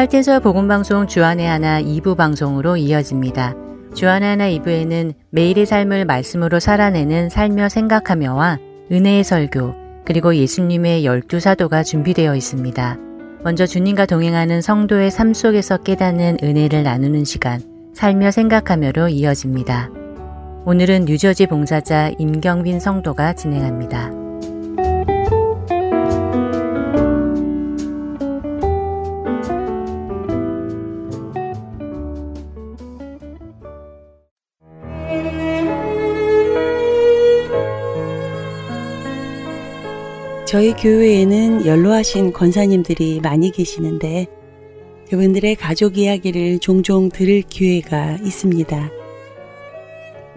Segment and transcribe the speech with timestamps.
[0.00, 3.54] 할텐서 복음방송 주안의 하나 2부 방송으로 이어집니다.
[3.92, 8.58] 주안의 하나 2부에는 매일의 삶을 말씀으로 살아내는 살며 생각하며와
[8.90, 9.74] 은혜의 설교,
[10.06, 12.96] 그리고 예수님의 열두 사도가 준비되어 있습니다.
[13.44, 17.60] 먼저 주님과 동행하는 성도의 삶 속에서 깨닫는 은혜를 나누는 시간,
[17.92, 19.90] 살며 생각하며로 이어집니다.
[20.64, 24.29] 오늘은 뉴저지 봉사자 임경빈 성도가 진행합니다.
[40.50, 44.26] 저희 교회에는 연로하신 권사님들이 많이 계시는데
[45.08, 48.90] 그분들의 가족 이야기를 종종 들을 기회가 있습니다.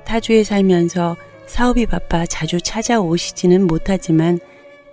[0.05, 1.17] 타주에 살면서
[1.47, 4.37] 사업이 바빠 자주 찾아오시지는 못하지만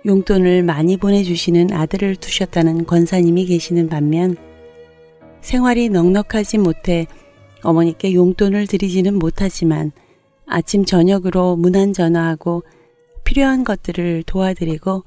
[0.07, 4.35] 용돈을 많이 보내주시는 아들을 두셨다는 권사님이 계시는 반면
[5.41, 7.05] 생활이 넉넉하지 못해
[7.61, 9.91] 어머니께 용돈을 드리지는 못하지만
[10.47, 12.63] 아침 저녁으로 문안 전화하고
[13.31, 15.05] 필요한 것들을 도와드리고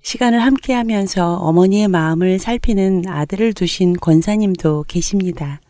[0.00, 5.60] 시간을 함께 하면서 어머니의 마음을 살피는 아들을 두신 권사님도 계십니다.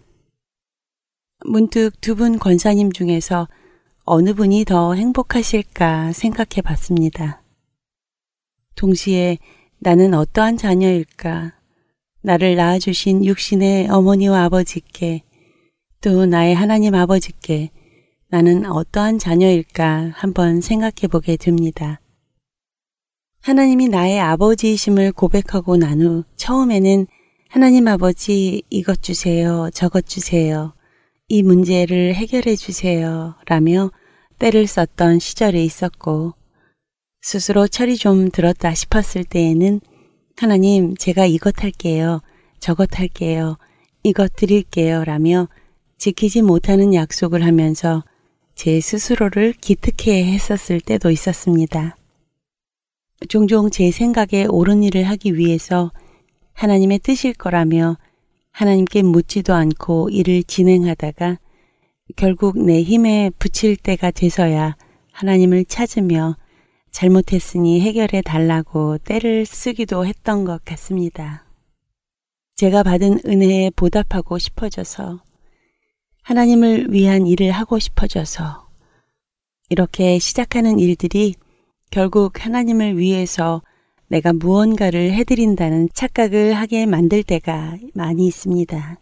[1.45, 3.49] 문득 두 분 권사님 중에서
[4.05, 7.43] 어느 분이 더 행복하실까 생각해 봤습니다.
[8.77, 9.39] 동시에
[9.81, 11.55] 나는 어떠한 자녀일까?
[12.23, 15.25] 나를 낳아주신 육신의 어머니와 아버지께
[16.01, 17.73] 또 나의 하나님 아버지께
[18.33, 22.01] 나는 어떠한 자녀일까 한번 생각해 보게 됩니다.
[23.43, 27.07] 하나님이 나의 아버지이심을 고백하고 난 후 처음에는
[27.49, 30.75] 하나님 아버지 이것 주세요, 저것 주세요,
[31.27, 33.91] 이 문제를 해결해 주세요 라며
[34.39, 36.35] 때를 썼던 시절이 있었고
[37.23, 39.81] 스스로 철이 좀 들었다 싶었을 때에는
[40.37, 42.21] 하나님 제가 이것 할게요,
[42.61, 43.59] 저것 할게요,
[44.05, 45.49] 이것 드릴게요 라며
[45.99, 48.05] 지키지 못하는 약속을 하면서
[48.63, 51.97] 제 스스로를 기특해 했었을 때도 있었습니다.
[53.31, 55.91] 종종 제 생각에 옳은 일을 하기 위해서
[56.53, 57.97] 하나님의 뜻일 거라며
[58.51, 61.39] 하나님께 묻지도 않고 일을 진행하다가
[62.17, 64.77] 결국 내 힘에 붙일 때가 돼서야
[65.11, 66.37] 하나님을 찾으며
[66.91, 71.47] 잘못했으니 해결해 달라고 때를 쓰기도 했던 것 같습니다.
[72.57, 75.23] 제가 받은 은혜에 보답하고 싶어져서
[76.23, 78.69] 하나님을 위한 일을 하고 싶어져서
[79.69, 81.35] 이렇게 시작하는 일들이
[81.91, 83.63] 결국 하나님을 위해서
[84.09, 88.99] 내가 무언가를 해드린다는 착각을 하게 만들 때가 많이 있습니다.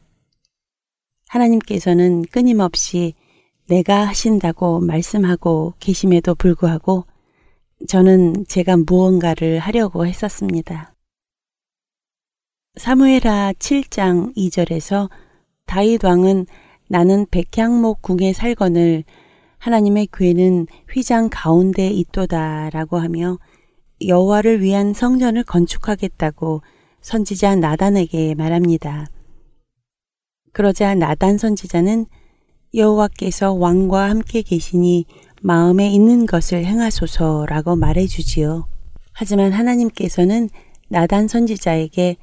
[1.28, 3.14] 하나님께서는 끊임없이
[3.68, 7.04] 내가 하신다고 말씀하고 계심에도 불구하고
[7.86, 10.94] 저는 제가 무언가를 하려고 했었습니다.
[12.76, 15.10] 사무엘하 7장 2절에서
[15.66, 16.46] 다윗 왕은
[16.88, 19.04] 나는 백향목 궁에 살거늘
[19.58, 23.38] 하나님의 괴는 휘장 가운데 있도다라고 하며
[24.06, 26.62] 여호와를 위한 성전을 건축하겠다고
[27.00, 29.06] 선지자 나단에게 말합니다.
[30.52, 32.06] 그러자 나단 선지자는
[32.74, 35.06] 여호와께서 왕과 함께 계시니
[35.42, 38.66] 마음에 있는 것을 행하소서라고 말해 주지요.
[39.12, 40.48] 하지만 하나님께서는
[40.88, 42.16] 나단 선지자에게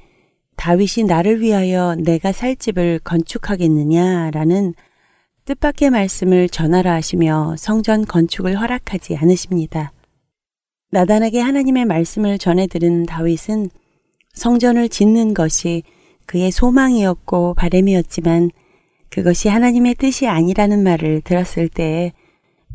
[0.56, 4.74] 다윗이 나를 위하여 내가 살 집을 건축하겠느냐라는
[5.44, 9.92] 뜻밖의 말씀을 전하라 하시며 성전 건축을 허락하지 않으십니다.
[10.90, 13.70] 나단에게 하나님의 말씀을 전해 들은 다윗은
[14.32, 15.82] 성전을 짓는 것이
[16.26, 18.50] 그의 소망이었고 바램이었지만
[19.08, 22.12] 그것이 하나님의 뜻이 아니라는 말을 들었을 때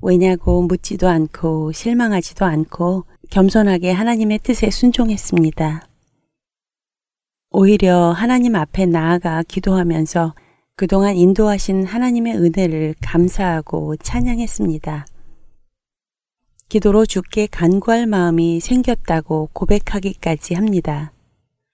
[0.02, 5.91] 왜냐고 묻지도 않고 실망하지도 않고 겸손하게 하나님의 뜻에 순종했습니다.
[7.54, 10.34] 오히려 하나님 앞에 나아가 기도하면서
[10.78, 15.06] 그동안 인도하신 하나님의 은혜를 감사하고 찬양했습니다.
[16.70, 21.12] 기도로 주께 간구할 마음이 생겼다고 고백하기까지 합니다.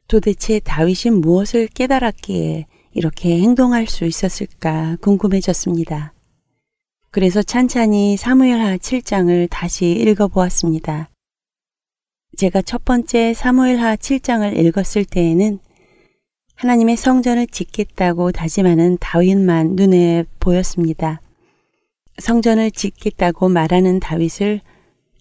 [0.08, 6.12] 도대체 다윗이 무엇을 깨달았기에 이렇게 행동할 수 있었을까 궁금해졌습니다.
[7.12, 11.12] 그래서 찬찬히 사무엘하 7장을 다시 읽어보았습니다.
[12.36, 15.60] 제가 첫 번째 사무엘하 7장을 읽었을 때에는
[16.58, 21.22] 하나님의 성전을 짓겠다고 다짐하는 다윗만 눈에 보였습니다.
[22.18, 24.62] 성전을 짓겠다고 말하는 다윗을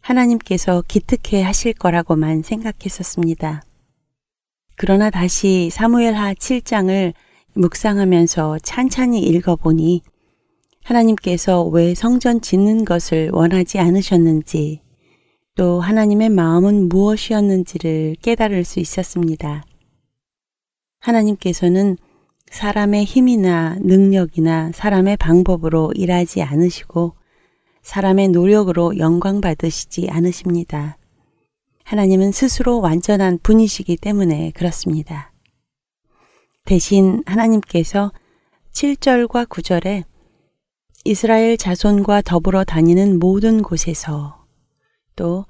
[0.00, 3.62] 하나님께서 기특해 하실 거라고만 생각했었습니다.
[4.76, 7.12] 그러나 다시 사무엘하 7장을
[7.52, 10.00] 묵상하면서 찬찬히 읽어보니
[10.84, 14.80] 하나님께서 왜 성전 짓는 것을 원하지 않으셨는지
[15.54, 19.66] 또 하나님의 마음은 무엇이었는지를 깨달을 수 있었습니다.
[21.06, 21.96] 하나님께서는
[22.50, 27.14] 사람의 힘이나 능력이나 사람의 방법으로 일하지 않으시고
[27.82, 30.98] 사람의 노력으로 영광 받으시지 않으십니다.
[31.84, 35.32] 하나님은 스스로 완전한 분이시기 때문에 그렇습니다.
[36.64, 38.12] 대신 하나님께서
[38.72, 40.04] 7절과 9절에
[41.04, 44.44] 이스라엘 자손과 더불어 다니는 모든 곳에서
[45.14, 45.46] 또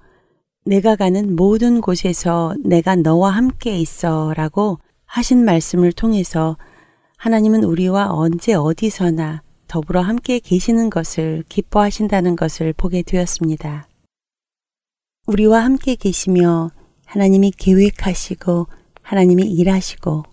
[0.67, 6.57] 내가 가는 모든 곳에서 내가 너와 함께 있어 라고 하신 말씀을 통해서
[7.17, 13.89] 하나님은 우리와 언제 어디서나 더불어 함께 계시는 것을 기뻐하신다는 것을 보게 되었습니다.
[15.27, 16.71] 우리와 함께 계시며
[17.05, 18.67] 하나님이 계획하시고
[19.03, 20.25] 하나님이 일하시고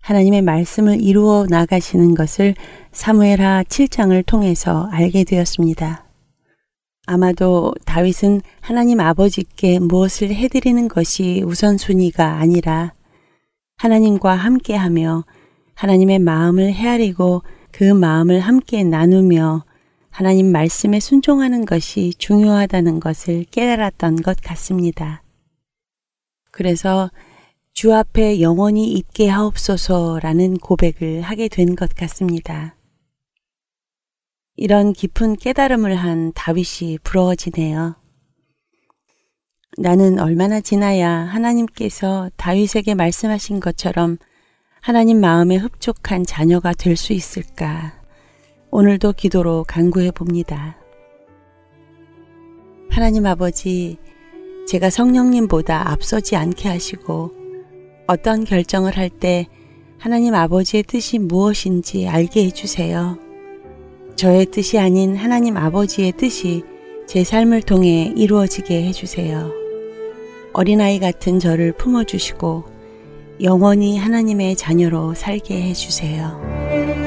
[0.00, 2.54] 하나님의 말씀을 이루어 나가시는 것을
[2.92, 6.04] 사무엘하 7장을 통해서 알게 되었습니다.
[7.06, 12.92] 아마도 다윗은 하나님 아버지께 무엇을 해드리는 것이 우선순위가 아니라
[13.78, 15.24] 하나님과 함께하며
[15.74, 19.64] 하나님의 마음을 헤아리고 그 마음을 함께 나누며
[20.10, 25.22] 하나님 말씀에 순종하는 것이 중요하다는 것을 깨달았던 것 같습니다.
[26.50, 27.10] 그래서
[27.72, 32.74] 주 앞에 영원히 있게 하옵소서라는 고백을 하게 된 것 같습니다.
[34.56, 37.94] 이런 깊은 깨달음을 한 다윗이 부러워지네요.
[39.76, 44.16] 나는 얼마나 지나야 하나님께서 다윗에게 말씀하신 것처럼
[44.80, 47.92] 하나님 마음에 흡족한 자녀가 될 수 있을까?
[48.70, 50.76] 오늘도 기도로 간구해 봅니다.
[52.90, 53.98] 하나님 아버지,
[54.66, 57.32] 제가 성령님보다 앞서지 않게 하시고
[58.06, 59.46] 어떤 결정을 할 때
[59.98, 63.18] 하나님 아버지의 뜻이 무엇인지 알게 해주세요.
[64.16, 66.62] 저의 뜻이 아닌 하나님 아버지의 뜻이
[67.06, 69.57] 제 삶을 통해 이루어지게 해주세요.
[70.58, 72.64] 어린아이 같은 저를 품어주시고
[73.44, 76.97] 영원히 하나님의 자녀로 살게 해주세요.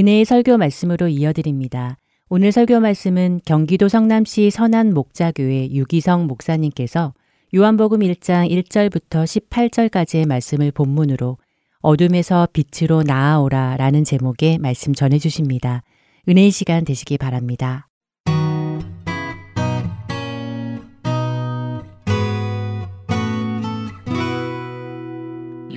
[0.00, 1.98] 은혜의 설교 말씀으로 이어드립니다.
[2.30, 7.12] 오늘 설교 말씀은 경기도 성남시 선안 목자교회 유기성 목사님께서
[7.54, 11.36] 요한복음 1장 1절부터 18절까지의 말씀을 본문으로
[11.82, 15.82] 어둠에서 빛으로 나아오라 라는 제목의 말씀 전해 주십니다.
[16.26, 17.89] 은혜의 시간 되시기 바랍니다.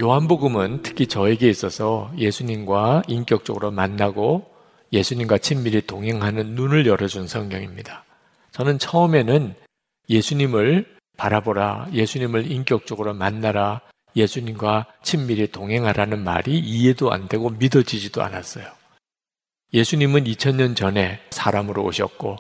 [0.04, 4.46] 요한복음은 특히 저에게 있어서 예수님과 인격적으로 만나고
[4.92, 8.04] 예수님과 친밀히 동행하는 눈을 열어준 성경입니다.
[8.52, 9.56] 저는 처음에는
[10.10, 13.80] 예수님을 바라보라, 예수님을 인격적으로 만나라,
[14.18, 18.66] 예수님과 친밀히 동행하라는 말이 이해도 안 되고 믿어지지도 않았어요.
[19.74, 22.40] 예수님은 2000년 전에 사람으로 오셨고,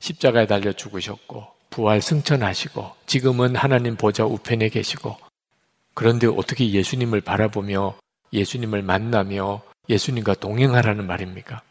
[0.00, 5.16] 십자가에 달려 죽으셨고, 부활 승천하시고, 지금은 하나님 보좌 우편에 계시고,
[5.94, 7.96] 그런데 어떻게 예수님을 바라보며
[8.32, 11.62] 예수님을 만나며 예수님과 동행하라는 말입니까?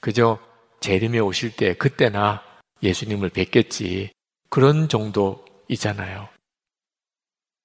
[0.00, 0.38] 그저
[0.80, 2.42] 재림에 오실 때 그때나
[2.82, 4.10] 예수님을 뵙겠지.
[4.50, 6.28] 그런 정도이잖아요.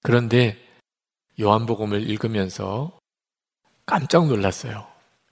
[0.04, 0.58] 그런데
[1.40, 2.98] 요한복음을 읽으면서
[3.86, 4.88] 깜짝 놀랐어요.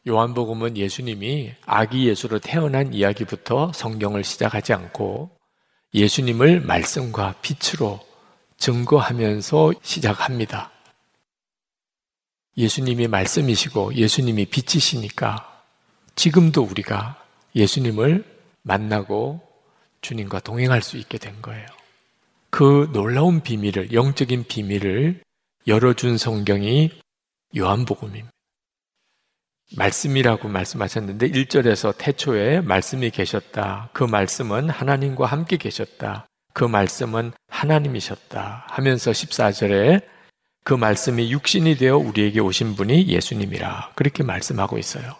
[0.08, 5.32] 요한복음은 예수님이 아기 예수로 태어난 이야기부터 성경을 시작하지 않고
[5.94, 8.00] 예수님을 말씀과 빛으로
[8.58, 10.72] 증거하면서 시작합니다.
[12.58, 15.64] 예수님이 말씀이시고 예수님이 빛이시니까
[16.16, 17.22] 지금도 우리가
[17.56, 18.24] 예수님을
[18.64, 19.42] 만나고
[20.02, 21.66] 주님과 동행할 수 있게 된 거예요.
[22.50, 25.22] 그 놀라운 비밀을, 영적인 비밀을
[25.68, 26.92] 열어준 성경이
[27.58, 28.32] 요한복음입니다.
[29.76, 33.90] 말씀이라고 말씀하셨는데 1절에서 태초에 말씀이 계셨다.
[33.94, 36.28] 그 말씀은 하나님과 함께 계셨다.
[36.56, 40.02] 그 말씀은 하나님이셨다 하면서 14절에
[40.64, 45.18] 그 말씀이 육신이 되어 우리에게 오신 분이 예수님이라 그렇게 말씀하고 있어요.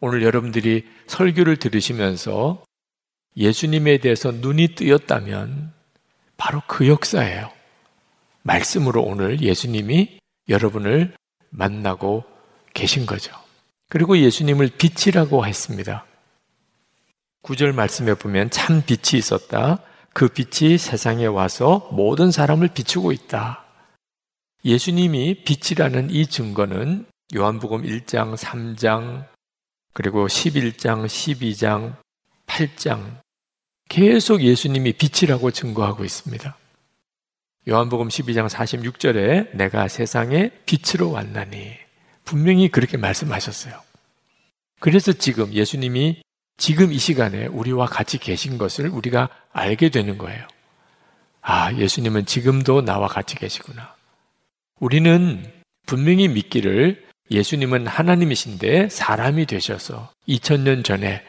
[0.00, 2.64] 오늘 여러분들이 설교를 들으시면서
[3.36, 5.72] 예수님에 대해서 눈이 뜨였다면
[6.36, 7.52] 바로 그 역사예요.
[8.42, 11.14] 말씀으로 오늘 예수님이 여러분을
[11.50, 12.24] 만나고
[12.74, 13.32] 계신 거죠.
[13.88, 16.04] 그리고 예수님을 빛이라고 했습니다.
[17.42, 19.84] 구절 말씀에 보면 참 빛이 있었다.
[20.18, 23.64] 그 빛이 세상에 와서 모든 사람을 비추고 있다.
[24.64, 27.06] 예수님이 빛이라는 이 증거는
[27.36, 29.28] 요한복음 1장, 3장,
[29.92, 31.94] 그리고 11장, 12장,
[32.48, 33.20] 8장
[33.88, 36.56] 계속 예수님이 빛이라고 증거하고 있습니다.
[37.68, 41.76] 요한복음 12장 46절에 내가 세상에 빛으로 왔나니
[42.24, 43.80] 분명히 그렇게 말씀하셨어요.
[44.80, 46.22] 그래서 지금 예수님이
[46.58, 50.46] 지금 이 시간에 우리와 같이 계신 것을 우리가 알게 되는 거예요.
[51.40, 53.94] 아, 예수님은 지금도 나와 같이 계시구나.
[54.80, 55.50] 우리는
[55.86, 61.24] 분명히 믿기를 예수님은 하나님이신데 사람이 되셔서 2000년 전에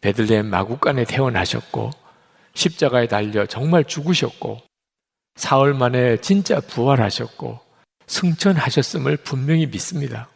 [0.00, 1.90] 베들레헴 마국간에 태어나셨고
[2.54, 4.60] 십자가에 달려 정말 죽으셨고
[5.36, 7.60] 사흘 만에 진짜 부활하셨고
[8.06, 10.28] 승천하셨음을 분명히 믿습니다.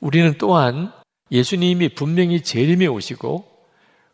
[0.00, 0.92] 우리는 또한
[1.34, 3.52] 예수님이 분명히 재림에 오시고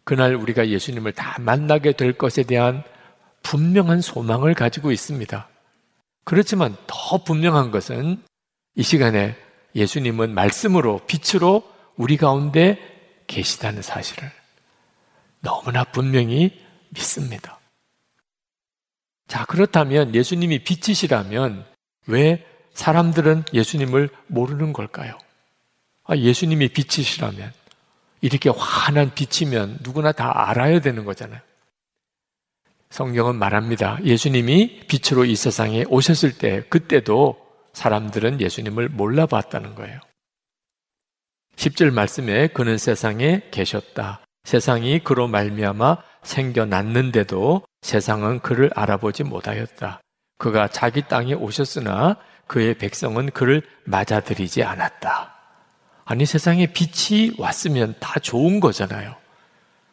[0.04, 2.82] 그날 우리가 예수님을 다 만나게 될 것에 대한
[3.42, 5.48] 분명한 소망을 가지고 있습니다.
[6.24, 8.22] 그렇지만 더 분명한 것은
[8.74, 9.36] 이 시간에
[9.74, 11.62] 예수님은 말씀으로 빛으로
[11.96, 12.78] 우리 가운데
[13.26, 14.30] 계시다는 사실을
[15.40, 16.58] 너무나 분명히
[16.88, 17.60] 믿습니다.
[19.28, 21.66] 자, 그렇다면 예수님이 빛이시라면
[22.06, 25.18] 왜 사람들은 예수님을 모르는 걸까요?
[26.10, 27.52] 아, 예수님이 빛이시라면
[28.20, 31.40] 이렇게 환한 빛이면 누구나 다 알아야 되는 거잖아요.
[32.90, 34.00] 성경은 말합니다.
[34.02, 37.38] 예수님이 빛으로 이 세상에 오셨을 때 그때도
[37.74, 40.00] 사람들은 예수님을 몰라봤다는 거예요.
[41.54, 44.20] 10절 말씀에 그는 세상에 계셨다.
[44.42, 50.00] 세상이 그로 말미암아 생겨났는데도 세상은 그를 알아보지 못하였다.
[50.38, 52.16] 그가 자기 땅에 오셨으나
[52.48, 55.39] 그의 백성은 그를 맞아들이지 않았다.
[56.10, 59.14] 아니 세상에 빛이 왔으면 다 좋은 거잖아요.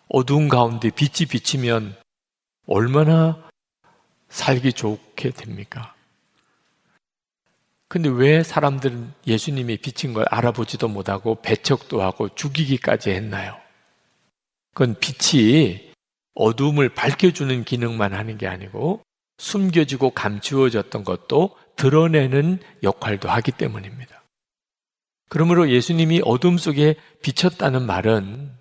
[0.10, 1.96] 어두운 가운데 빛이 비치면
[2.66, 3.48] 얼마나
[4.28, 5.94] 살기 좋게 됩니까?
[7.88, 13.56] 근데 왜 사람들은 예수님이 비친 걸 알아보지도 못하고 배척도 하고 죽이기까지 했나요?
[14.74, 15.92] 그건 빛이
[16.34, 19.04] 어둠을 밝혀주는 기능만 하는 게 아니고
[19.38, 24.17] 숨겨지고 감추어졌던 것도 드러내는 역할도 하기 때문입니다.
[25.30, 28.52] 그러므로 예수님이 어둠 속에 비쳤다는 말은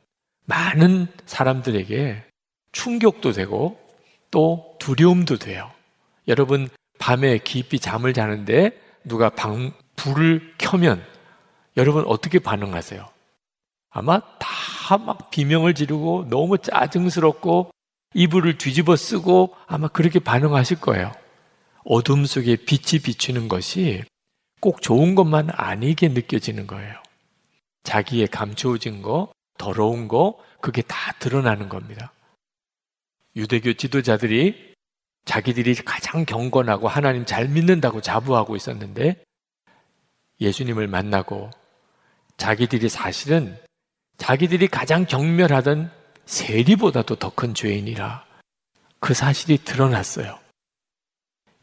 [0.44, 2.24] 많은 사람들에게
[2.72, 3.78] 충격도 되고
[4.30, 5.70] 또 두려움도 돼요.
[6.28, 6.68] 여러분,
[6.98, 8.70] 밤에 깊이 잠을 자는데
[9.04, 11.04] 누가 방, 불을 켜면
[11.76, 13.06] 여러분 어떻게 반응하세요?
[13.90, 17.70] 아마 다 막 비명을 지르고 너무 짜증스럽고
[18.14, 21.10] 이불을 뒤집어 쓰고 아마 그렇게 반응하실 거예요.
[21.84, 24.04] 어둠 속에 빛이 비추는 것이
[24.66, 27.00] 꼭 좋은 것만 아니게 느껴지는 거예요.
[27.84, 32.12] 자기의 감추어진 거, 더러운 거, 그게 다 드러나는 겁니다.
[33.36, 34.74] 유대교 지도자들이
[35.24, 39.22] 자기들이 가장 경건하고 하나님 잘 믿는다고 자부하고 있었는데
[40.40, 41.50] 예수님을 만나고
[42.36, 43.56] 자기들이 사실은
[44.18, 45.92] 자기들이 가장 경멸하던
[46.24, 48.26] 세리보다도 더 큰 죄인이라
[48.98, 50.40] 그 사실이 드러났어요.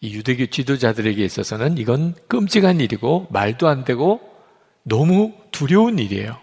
[0.03, 4.19] 이 유대교 지도자들에게 있어서는 이건 끔찍한 일이고 말도 안 되고
[4.83, 6.37] 너무 두려운 일이에요.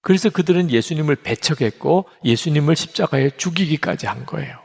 [0.00, 4.58] 그래서 그들은 예수님을 배척했고 예수님을 십자가에 죽이기까지 한 거예요.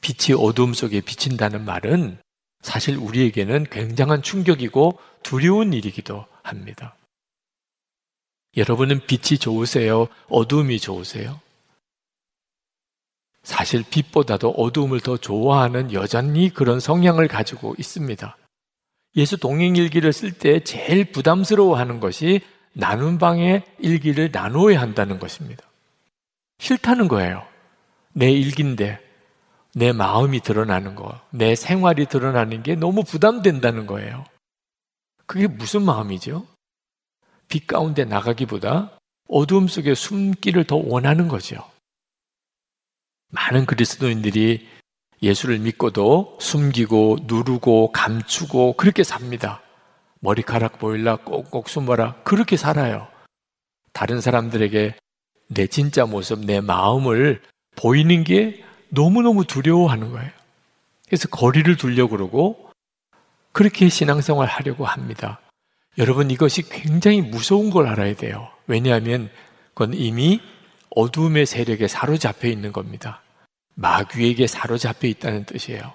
[0.00, 2.16] 빛이 어둠 속에 비친다는 말은
[2.62, 6.96] 사실 우리에게는 굉장한 충격이고 두려운 일이기도 합니다.
[8.56, 10.08] 여러분은 빛이 좋으세요?
[10.30, 11.42] 어둠이 좋으세요?
[13.46, 18.36] 사실 빛보다도 어둠을 더 좋아하는 여전히 그런 성향을 가지고 있습니다.
[19.14, 22.40] 예수 동행 일기를 쓸 때 제일 부담스러워 하는 것이
[22.72, 25.62] 나눈 방에 일기를 나누어야 한다는 것입니다.
[26.58, 27.46] 싫다는 거예요.
[28.12, 28.98] 내 일기인데
[29.76, 34.24] 내 마음이 드러나는 거, 내 생활이 드러나는 게 너무 부담된다는 거예요.
[35.26, 36.44] 그게 무슨 마음이죠?
[37.46, 41.75] 빛 가운데 나가기보다 어두움 속에 숨기를 더 원하는 거죠.
[43.28, 44.68] 많은 그리스도인들이
[45.22, 49.62] 예수를 믿고도 숨기고 누르고 감추고 그렇게 삽니다.
[50.20, 53.08] 머리카락 보일라 꼭꼭 숨어라 그렇게 살아요.
[53.92, 54.94] 다른 사람들에게
[55.48, 57.40] 내 진짜 모습, 내 마음을
[57.76, 60.30] 보이는 게 너무너무 두려워하는 거예요.
[61.06, 62.70] 그래서 거리를 두려고 그러고
[63.52, 65.40] 그렇게 신앙생활 하려고 합니다.
[65.98, 68.50] 여러분 이것이 굉장히 무서운 걸 알아야 돼요.
[68.66, 69.30] 왜냐하면
[69.72, 70.40] 그건 이미
[70.96, 73.22] 어둠의 세력에 사로잡혀 있는 겁니다.
[73.74, 75.92] 마귀에게 사로잡혀 있다는 뜻이에요.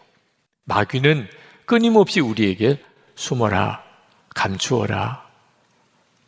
[0.66, 1.28] 마귀는
[1.66, 2.82] 끊임없이 우리에게
[3.16, 3.84] 숨어라,
[4.36, 5.28] 감추어라.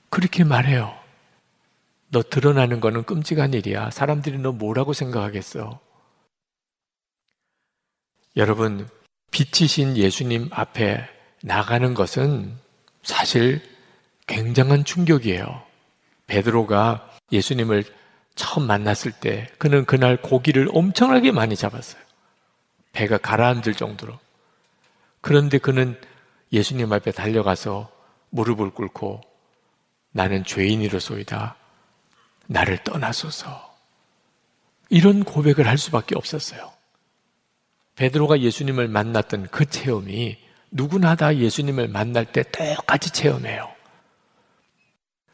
[0.09, 0.97] 그렇게 말해요.
[2.09, 3.91] 너 드러나는 거는 끔찍한 일이야.
[3.91, 5.79] 사람들이 너 뭐라고 생각하겠어?
[8.35, 8.89] 여러분,
[9.29, 11.07] 빛이신 예수님 앞에
[11.43, 12.57] 나가는 것은
[13.03, 13.61] 사실
[14.25, 15.61] 굉장한 충격이에요.
[16.25, 17.83] 베드로가 예수님을
[18.35, 22.01] 처음 만났을 때 그는 그날 고기를 엄청나게 많이 잡았어요.
[22.91, 24.19] 배가 가라앉을 정도로.
[25.21, 25.99] 그런데 그는
[26.51, 27.91] 예수님 앞에 달려가서
[28.29, 29.21] 무릎을 꿇고
[30.11, 31.55] 나는 죄인이로소이다.
[32.47, 33.73] 나를 떠나소서.
[34.89, 36.71] 이런 고백을 할 수밖에 없었어요.
[37.95, 40.37] 베드로가 예수님을 만났던 그 체험이
[40.71, 43.73] 누구나 다 예수님을 만날 때 똑같이 체험해요.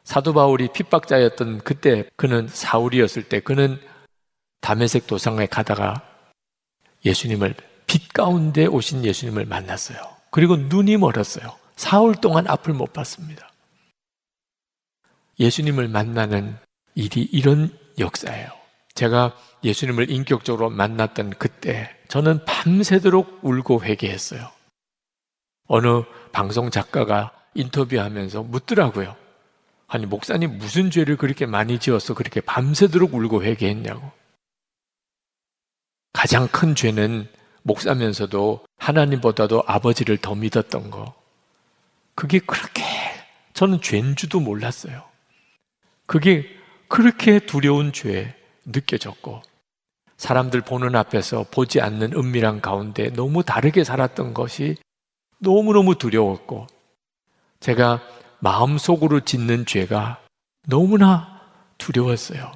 [0.09, 3.79] 사도 바울이 핍박자였던 그때 그는 사울이었을 때 그는
[4.59, 6.01] 담에색 도상에 가다가
[7.05, 7.53] 예수님을
[7.85, 9.99] 빛 가운데 오신 예수님을 만났어요.
[10.31, 11.55] 그리고 눈이 멀었어요.
[11.75, 13.51] 사흘 동안 앞을 못 봤습니다.
[15.39, 16.57] 예수님을 만나는
[16.95, 18.49] 일이 이런 역사예요.
[18.95, 24.49] 제가 예수님을 인격적으로 만났던 그때 저는 밤새도록 울고 회개했어요.
[25.67, 29.18] 어느 방송 작가가 인터뷰하면서 묻더라고요.
[29.89, 34.11] 아니, 목사님 무슨 죄를 그렇게 많이 지어서 그렇게 밤새도록 울고 회개했냐고.
[36.13, 37.27] 가장 큰 죄는
[37.63, 41.13] 목사면서도 하나님보다도 아버지를 더 믿었던 거.
[42.13, 42.83] 그게 그렇게
[43.53, 45.03] 저는 죄인지도 몰랐어요.
[46.05, 46.45] 그게
[46.87, 49.41] 그렇게 두려운 죄 느껴졌고
[50.17, 54.75] 사람들 보는 앞에서 보지 않는 은밀한 가운데 너무 다르게 살았던 것이
[55.39, 56.67] 너무너무 두려웠고
[57.59, 58.01] 제가
[58.39, 60.21] 마음속으로 짓는 죄가
[60.67, 61.41] 너무나
[61.77, 62.51] 두려웠어요.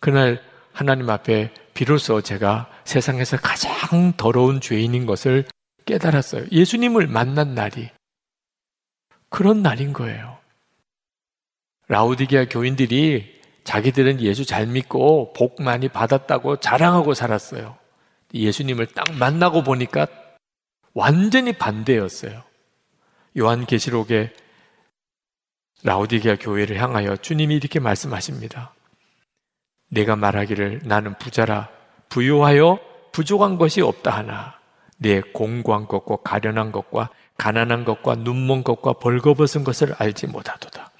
[0.00, 5.44] 그날 하나님 앞에 비로소 제가 세상에서 가장 더러운 죄인인 것을
[5.84, 6.46] 깨달았어요.
[6.50, 7.90] 예수님을 만난 날이
[9.28, 10.38] 그런 날인 거예요.
[11.88, 17.76] 라우디게아 교인들이 자기들은 예수 잘 믿고 복 많이 받았다고 자랑하고 살았어요.
[18.32, 20.06] 예수님을 딱 만나고 보니까
[20.94, 22.42] 완전히 반대였어요.
[23.36, 24.32] 요한계시록에
[25.82, 28.72] 라우디게아 교회를 향하여 주님이 이렇게 말씀하십니다.
[29.90, 31.68] 내가 말하기를 나는 부자라
[32.08, 32.78] 부유하여
[33.12, 34.58] 부족한 것이 없다 하나
[34.98, 40.90] 내 공고한 것과 가련한 것과 가난한 것과 눈먼 것과 벌거벗은 것을 알지 못하도다.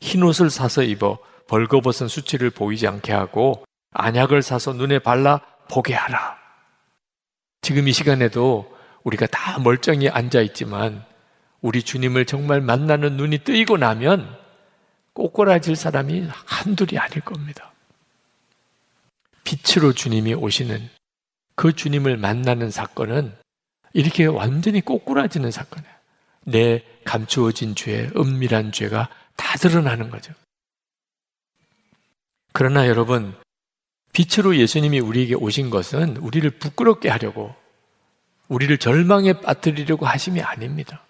[0.00, 6.36] 흰 옷을 사서 입어 벌거벗은 수치를 보이지 않게 하고 안약을 사서 눈에 발라 보게 하라.
[7.62, 8.74] 지금 이 시간에도
[9.04, 11.04] 우리가 다 멀쩡히 앉아 있지만
[11.60, 14.36] 우리 주님을 정말 만나는 눈이 뜨이고 나면
[15.12, 17.72] 꼬꾸라질 사람이 한둘이 아닐 겁니다.
[19.44, 20.90] 빛으로 주님이 오시는
[21.54, 23.34] 그 주님을 만나는 사건은
[23.94, 25.94] 이렇게 완전히 꼬꾸라지는 사건이에요.
[26.44, 30.34] 내 감추어진 죄, 은밀한 죄가 다 드러나는 거죠.
[32.52, 33.34] 그러나 여러분,
[34.12, 37.54] 빛으로 예수님이 우리에게 오신 것은 우리를 부끄럽게 하려고,
[38.48, 41.05] 우리를 절망에 빠뜨리려고 하심이 아닙니다.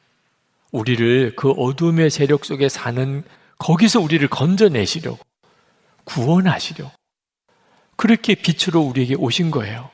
[0.72, 3.22] 우리를 그 어둠의 세력 속에 사는
[3.58, 5.18] 거기서 우리를 건져내시려고,
[6.04, 6.92] 구원하시려고,
[7.96, 9.90] 그렇게 빛으로 우리에게 오신 거예요.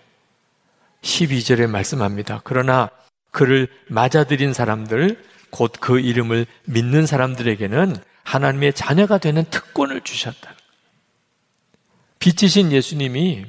[1.02, 2.40] 12절에 말씀합니다.
[2.44, 2.90] 그러나
[3.30, 10.54] 그를 맞아들인 사람들, 곧 그 이름을 믿는 사람들에게는 하나님의 자녀가 되는 특권을 주셨다.
[12.18, 13.46] 빛이신 예수님이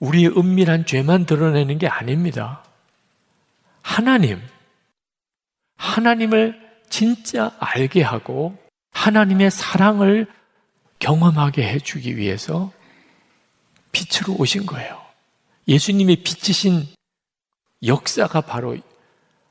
[0.00, 2.62] 우리의 은밀한 죄만 드러내는 게 아닙니다.
[3.82, 4.40] 하나님,
[5.76, 8.56] 하나님을 진짜 알게 하고
[8.92, 10.26] 하나님의 사랑을
[10.98, 12.72] 경험하게 해주기 위해서
[13.92, 15.00] 빛으로 오신 거예요.
[15.68, 16.86] 예수님의 빛이신
[17.84, 18.76] 역사가 바로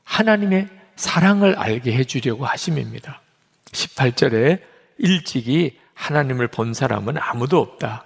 [0.04, 3.20] 하나님의 사랑을 알게 해주려고 하심입니다.
[3.72, 4.62] 18절에
[4.98, 8.04] 일찍이 하나님을 본 사람은 아무도 없다.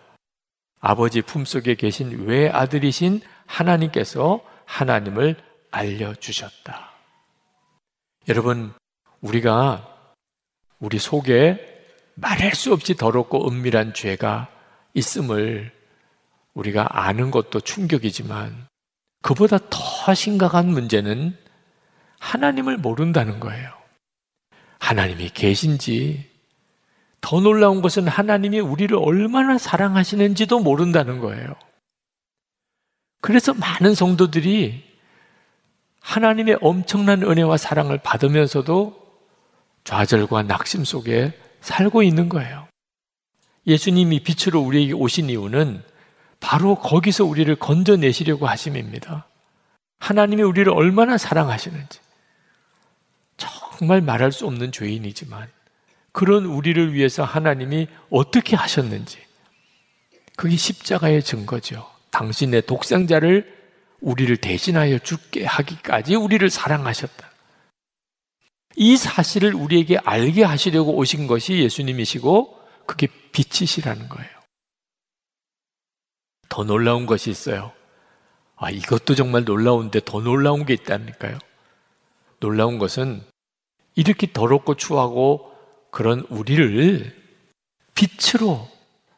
[0.81, 5.37] 아버지 품속에 계신 외아들이신 하나님께서 하나님을
[5.71, 6.91] 알려주셨다.
[8.29, 8.73] 여러분,
[9.21, 9.87] 우리가
[10.79, 11.67] 우리 속에
[12.15, 14.49] 말할 수 없이 더럽고 은밀한 죄가
[14.95, 15.73] 있음을
[16.55, 18.67] 우리가 아는 것도 충격이지만
[19.23, 21.37] 그보다 더 심각한 문제는
[22.19, 23.71] 하나님을 모른다는 거예요.
[24.79, 26.29] 하나님이 계신지
[27.21, 31.55] 더 놀라운 것은 하나님이 우리를 얼마나 사랑하시는지도 모른다는 거예요.
[33.21, 34.90] 그래서 많은 성도들이
[36.01, 39.01] 하나님의 엄청난 은혜와 사랑을 받으면서도
[39.85, 42.67] 좌절과 낙심 속에 살고 있는 거예요.
[43.67, 45.83] 예수님이 빛으로 우리에게 오신 이유는
[46.41, 49.27] 바로 거기서 우리를 건져내시려고 하심입니다.
[49.99, 52.01] 하나님이 우리를 얼마나 사랑하시는지.
[53.37, 55.49] 정말 말할 수 없는 죄인이지만
[56.13, 59.19] 그런 우리를 위해서 하나님이 어떻게 하셨는지
[60.37, 61.89] 그게 십자가의 증거죠.
[62.11, 63.60] 당신의 독생자를
[64.01, 67.31] 우리를 대신하여 죽게 하기까지 우리를 사랑하셨다.
[68.77, 74.31] 이 사실을 우리에게 알게 하시려고 오신 것이 예수님이시고 그게 빛이시라는 거예요.
[76.49, 77.73] 더 놀라운 것이 있어요.
[78.57, 81.39] 아, 이것도 정말 놀라운데 더 놀라운 게 있다니까요.
[82.41, 83.23] 놀라운 것은
[83.95, 85.53] 이렇게 더럽고 추하고
[85.91, 87.17] 그런 우리를
[87.95, 88.69] 빛으로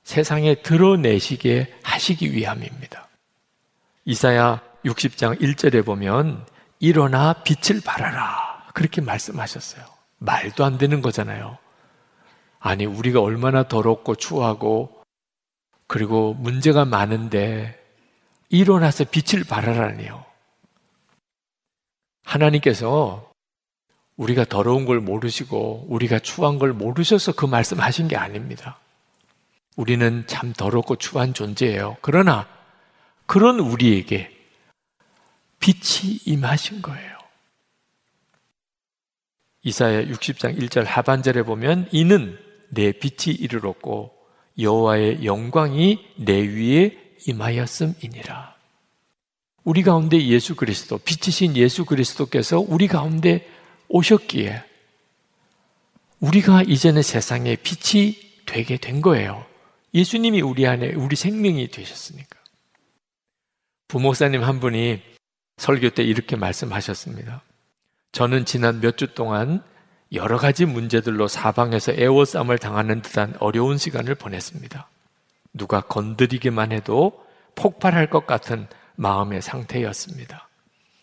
[0.03, 3.09] 세상에 드러내시게 하시기 위함입니다.
[4.05, 6.47] 이사야 60장 1절에 보면
[6.81, 8.71] 일어나 빛을 발하라.
[8.75, 9.85] 그렇게 말씀하셨어요.
[10.18, 11.59] 말도 안 되는 거잖아요.
[12.59, 15.03] 아니, 우리가 얼마나 더럽고 추하고
[15.87, 17.79] 그리고 문제가 많은데
[18.49, 20.25] 일어나서 빛을 발하라니요.
[22.25, 23.31] 하나님께서
[24.16, 28.79] 우리가 더러운 걸 모르시고 우리가 추한 걸 모르셔서 그 말씀하신 게 아닙니다.
[29.77, 31.97] 우리는 참 더럽고 추한 존재예요.
[32.01, 32.47] 그러나
[33.27, 34.32] 그런 우리에게
[35.62, 37.18] 빛이 임하신 거예요.
[39.62, 42.37] 이사야 60장 1절 하반절에 보면 이는
[42.68, 44.12] 내 빛이 이르렀고
[44.59, 48.57] 여호와의 영광이 내 위에 임하였음이니라.
[49.62, 53.48] 우리 가운데 예수 그리스도 빛이신 예수 그리스도께서 우리 가운데
[53.88, 54.64] 오셨기에
[56.18, 59.46] 우리가 이제는 세상에 빛이 되게 된 거예요.
[59.94, 62.37] 예수님이 우리 안에 우리 생명이 되셨으니까.
[63.87, 65.12] 부목사님 한 분이
[65.57, 67.43] 설교 때 이렇게 말씀하셨습니다.
[68.12, 69.62] 저는 지난 몇 주 동안
[70.12, 74.88] 여러 가지 문제들로 사방에서 애워싸움을 당하는 듯한 어려운 시간을 보냈습니다.
[75.55, 80.49] 누가 건드리기만 해도 폭발할 것 같은 마음의 상태였습니다.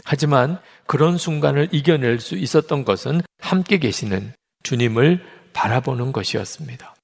[0.05, 4.33] 하지만 그런 순간을 이겨낼 수 있었던 것은 함께 계시는
[4.63, 6.95] 주님을 바라보는 것이었습니다.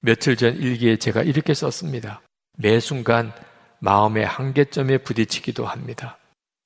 [0.00, 2.20] 며칠 전 일기에 제가 이렇게 썼습니다.
[2.56, 3.32] 매 순간
[3.80, 6.18] 마음의 한계점에 부딪히기도 합니다.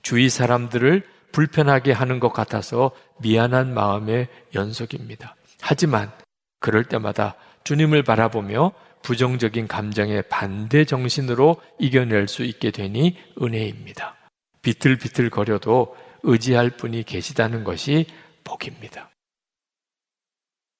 [0.07, 5.35] 주위 사람들을 불편하게 하는 것 같아서 미안한 마음의 연속입니다.
[5.61, 6.13] 하지만
[6.61, 8.71] 그럴 때마다 주님을 바라보며
[9.03, 14.15] 부정적인 감정의 반대 정신으로 이겨낼 수 있게 되니 은혜입니다.
[14.63, 18.07] 비틀비틀 거려도 의지할 분이 계시다는 것이
[18.45, 19.11] 복입니다.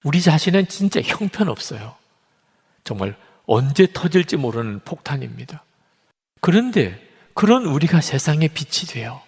[0.05, 1.97] 우리 자신은 진짜 형편없어요.
[2.85, 5.65] 정말 언제 터질지 모르는 폭탄입니다.
[6.41, 7.06] 그런데
[7.37, 9.21] 그런 우리가 세상의 빛이 돼요.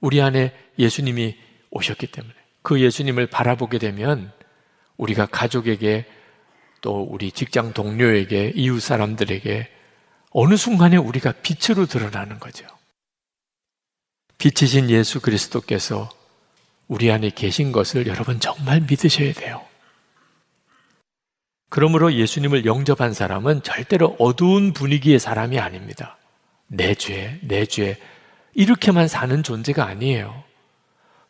[0.00, 1.38] 우리 안에 예수님이
[1.70, 4.32] 오셨기 때문에 그 예수님을 바라보게 되면
[4.96, 6.06] 우리가 가족에게
[6.80, 9.70] 또 우리 직장 동료에게, 이웃 사람들에게
[10.30, 12.66] 어느 순간에 우리가 빛으로 드러나는 거죠.
[14.38, 16.10] 빛이신 예수 그리스도께서
[16.88, 19.64] 우리 안에 계신 것을 여러분 정말 믿으셔야 돼요.
[21.68, 26.16] 그러므로 예수님을 영접한 사람은 절대로 어두운 분위기의 사람이 아닙니다.
[26.72, 27.98] 내 죄, 내 죄.
[28.54, 30.44] 이렇게만 사는 존재가 아니에요.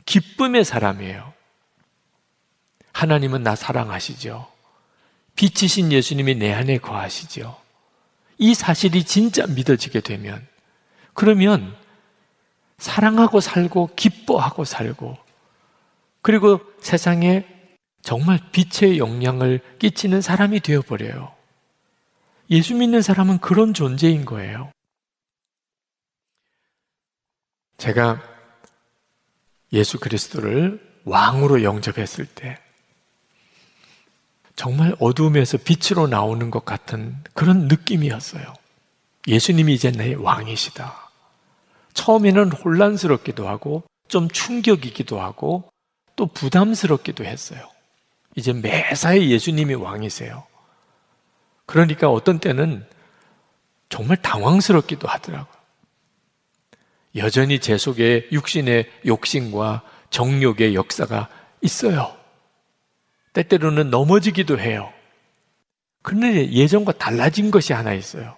[0.05, 1.33] 기쁨의 사람이에요.
[2.93, 4.47] 하나님은 나 사랑하시죠.
[5.37, 7.57] 빛이신 예수님이 내 안에 거하시죠.
[8.37, 10.47] 이 사실이 진짜 믿어지게 되면,
[11.15, 11.75] 그러면
[12.77, 15.17] 사랑하고 살고 기뻐하고 살고,
[16.21, 17.47] 그리고 세상에
[18.03, 21.33] 정말 빛의 영향을 끼치는 사람이 되어버려요.
[22.51, 24.71] 예수 믿는 사람은 그런 존재인 거예요.
[27.81, 28.21] 제가
[29.73, 32.59] 예수 그리스도를 왕으로 영접했을 때
[34.55, 38.53] 정말 어두움에서 빛으로 나오는 것 같은 그런 느낌이었어요.
[39.27, 41.11] 예수님이 이제 내 왕이시다.
[41.95, 45.71] 처음에는 혼란스럽기도 하고 좀 충격이기도 하고
[46.17, 47.67] 또 부담스럽기도 했어요.
[48.37, 50.45] 이제 매사에 예수님이 왕이세요.
[51.65, 52.87] 그러니까 어떤 때는
[53.89, 55.60] 정말 당황스럽기도 하더라고요.
[57.17, 61.29] 여전히 제 속에 육신의 욕심과 정욕의 역사가
[61.61, 62.17] 있어요.
[63.33, 64.93] 때때로는 넘어지기도 해요.
[66.03, 68.37] 그런데 예전과 달라진 것이 하나 있어요.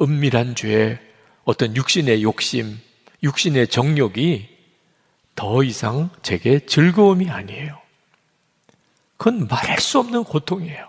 [0.00, 0.98] 은밀한 죄,
[1.44, 2.78] 어떤 육신의 욕심,
[3.22, 4.48] 육신의 정욕이
[5.34, 7.80] 더 이상 제게 즐거움이 아니에요.
[9.16, 10.88] 그건 말할 수 없는 고통이에요.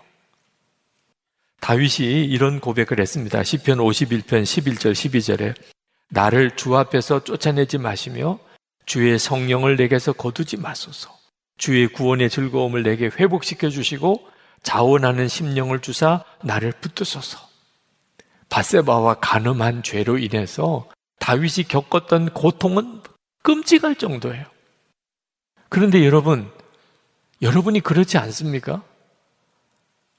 [1.60, 3.44] 다윗이 이런 고백을 했습니다.
[3.44, 5.54] 시편 51편 11절 12절에
[6.12, 8.38] 나를 주 앞에서 쫓아내지 마시며
[8.84, 11.10] 주의 성령을 내게서 거두지 마소서.
[11.56, 14.28] 주의 구원의 즐거움을 내게 회복시켜 주시고
[14.62, 17.38] 자원하는 심령을 주사 나를 붙드소서.
[18.50, 23.00] 바세바와 가늠한 죄로 인해서 다윗이 겪었던 고통은
[23.42, 24.44] 끔찍할 정도예요.
[25.70, 26.50] 그런데 여러분,
[27.40, 28.82] 여러분이 그렇지 않습니까?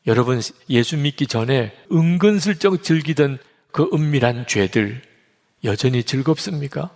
[0.07, 3.37] 여러분 예수 믿기 전에 은근슬쩍 즐기던
[3.71, 5.12] 그 은밀한 죄들
[5.63, 6.89] 여전히 즐겁습니까?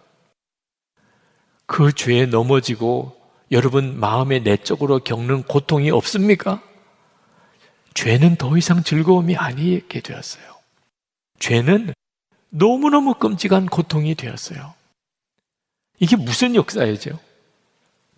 [1.65, 3.15] 그 죄에 넘어지고
[3.51, 6.61] 여러분 마음의 내적으로 겪는 고통이 없습니까?
[7.93, 10.43] 죄는 더 이상 즐거움이 아니게 되었어요.
[11.39, 11.93] 죄는
[12.49, 14.73] 너무너무 끔찍한 고통이 되었어요.
[15.99, 17.19] 이게 무슨 역사이죠?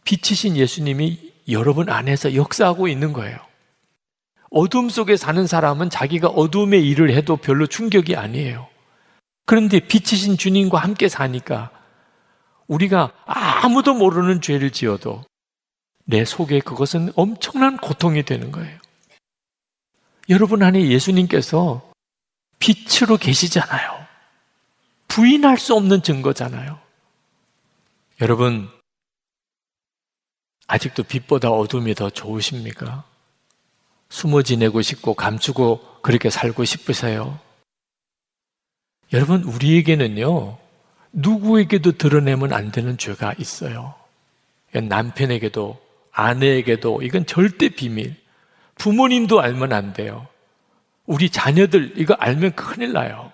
[0.03, 3.37] 빛이신 예수님이 여러분 안에서 역사하고 있는 거예요.
[4.51, 8.68] 어둠 속에 사는 사람은 자기가 어둠의 일을 해도 별로 충격이 아니에요.
[9.49, 11.71] 그런데 빛이신 주님과 함께 사니까
[12.67, 15.23] 우리가 아무도 모르는 죄를 지어도
[16.05, 18.79] 내 속에 그것은 엄청난 고통이 되는 거예요.
[20.29, 21.81] 여러분 안에 예수님께서
[22.59, 24.05] 빛으로 계시잖아요.
[25.07, 26.79] 부인할 수 없는 증거잖아요.
[28.21, 28.69] 여러분,
[30.67, 33.03] 아직도 빛보다 어둠이 더 좋으십니까?
[34.09, 37.48] 숨어 지내고 싶고 감추고 그렇게 살고 싶으세요?
[39.11, 40.57] 여러분, 우리에게는요,
[41.13, 43.95] 누구에게도 드러내면 안 되는 죄가 있어요.
[44.71, 45.79] 남편에게도,
[46.11, 48.15] 아내에게도, 이건 절대 비밀.
[48.75, 50.27] 부모님도 알면 안 돼요.
[51.05, 53.31] 우리 자녀들, 이거 알면 큰일 나요.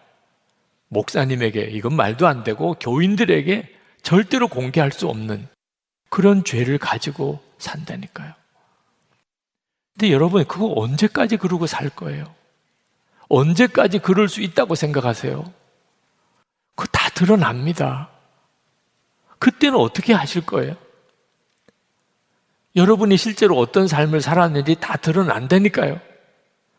[0.88, 3.70] 목사님에게, 이건 말도 안 되고, 교인들에게
[4.02, 5.48] 절대로 공개할 수 없는
[6.10, 8.34] 그런 죄를 가지고 산다니까요.
[9.94, 12.34] 근데 여러분, 그거 언제까지 그러고 살 거예요?
[13.28, 15.52] 언제까지 그럴 수 있다고 생각하세요?
[16.76, 18.10] 그거 다 드러납니다.
[19.40, 20.76] 그때는 어떻게 하실 거예요?
[22.76, 26.00] 여러분이 실제로 어떤 삶을 살았는지 다 드러난다니까요.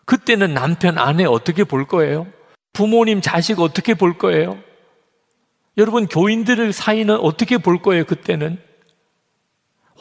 [0.05, 2.27] 그때는 남편, 아내 어떻게 볼 거예요?
[2.73, 4.59] 부모님, 자식 어떻게 볼 거예요?
[5.79, 8.61] 여러분, 교인들 사이는 어떻게 볼 거예요, 그때는?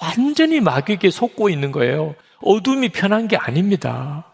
[0.02, 2.16] 완전히 마귀에게 속고 있는 거예요.
[2.42, 4.26] 어둠이 편한 게 아닙니다.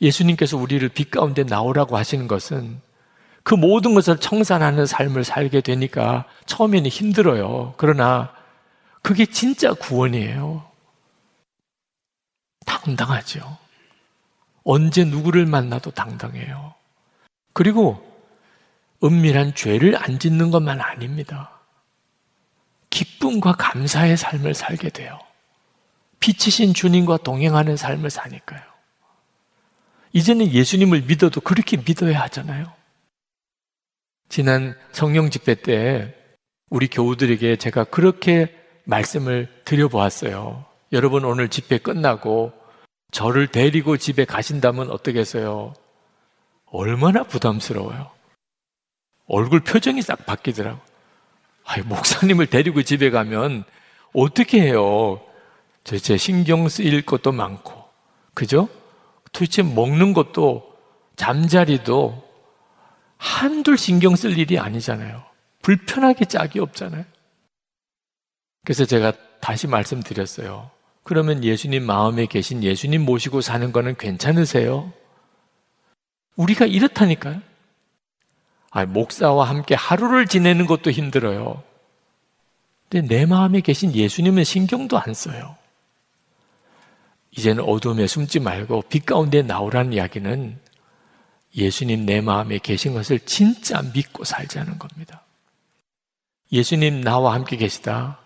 [0.00, 2.80] 예수님께서 우리를 빛 가운데 나오라고 하시는 것은
[3.42, 7.74] 그 모든 것을 청산하는 삶을 살게 되니까 처음에는 힘들어요.
[7.76, 8.32] 그러나
[9.02, 10.64] 그게 진짜 구원이에요.
[12.64, 13.58] 당당하죠.
[14.64, 16.74] 언제 누구를 만나도 당당해요.
[17.52, 18.08] 그리고
[19.02, 21.50] 은밀한 죄를 안 짓는 것만 아닙니다.
[22.90, 25.18] 기쁨과 감사의 삶을 살게 돼요.
[26.20, 28.60] 빛이신 주님과 동행하는 삶을 사니까요.
[30.12, 32.72] 이제는 예수님을 믿어도 그렇게 믿어야 하잖아요.
[34.32, 36.14] 지난 성령 집회 때
[36.70, 38.50] 우리 교우들에게 제가 그렇게
[38.84, 40.64] 말씀을 드려보았어요.
[40.92, 42.54] 여러분 오늘 집회 끝나고
[43.10, 45.74] 저를 데리고 집에 가신다면 어떻겠어요?
[46.64, 48.10] 얼마나 부담스러워요.
[49.26, 50.80] 얼굴 표정이 싹 바뀌더라고.
[51.66, 53.64] 아이, 목사님을 데리고 집에 가면
[54.14, 55.20] 어떻게 해요?
[55.84, 57.84] 도대체 신경 쓰일 것도 많고,
[58.32, 58.70] 그죠?
[59.32, 60.74] 도대체 먹는 것도,
[61.16, 62.31] 잠자리도
[63.22, 65.22] 한둘 신경 쓸 일이 아니잖아요.
[65.62, 67.04] 불편하게 짝이 없잖아요.
[68.64, 70.70] 그래서 제가 다시 말씀드렸어요.
[71.04, 74.92] 그러면 예수님 마음에 계신 예수님 모시고 사는 거는 괜찮으세요?
[76.34, 77.40] 우리가 이렇다니까요.
[78.70, 81.62] 아, 목사와 함께 하루를 지내는 것도 힘들어요.
[82.88, 85.56] 근데 내 마음에 계신 예수님은 신경도 안 써요.
[87.30, 90.58] 이제는 어둠에 숨지 말고 빛 가운데 나오라는 이야기는
[91.56, 95.22] 예수님 내 마음에 계신 것을 진짜 믿고 살자는 겁니다.
[96.50, 98.18] 예수님 나와 함께 계시다.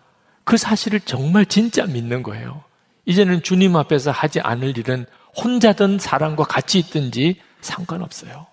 [0.45, 2.63] 그 사실을 정말 진짜 믿는 거예요.
[3.05, 8.47] 이제는 주님 앞에서 하지 않을 일은 혼자든 사람과 같이 있든지 상관없어요.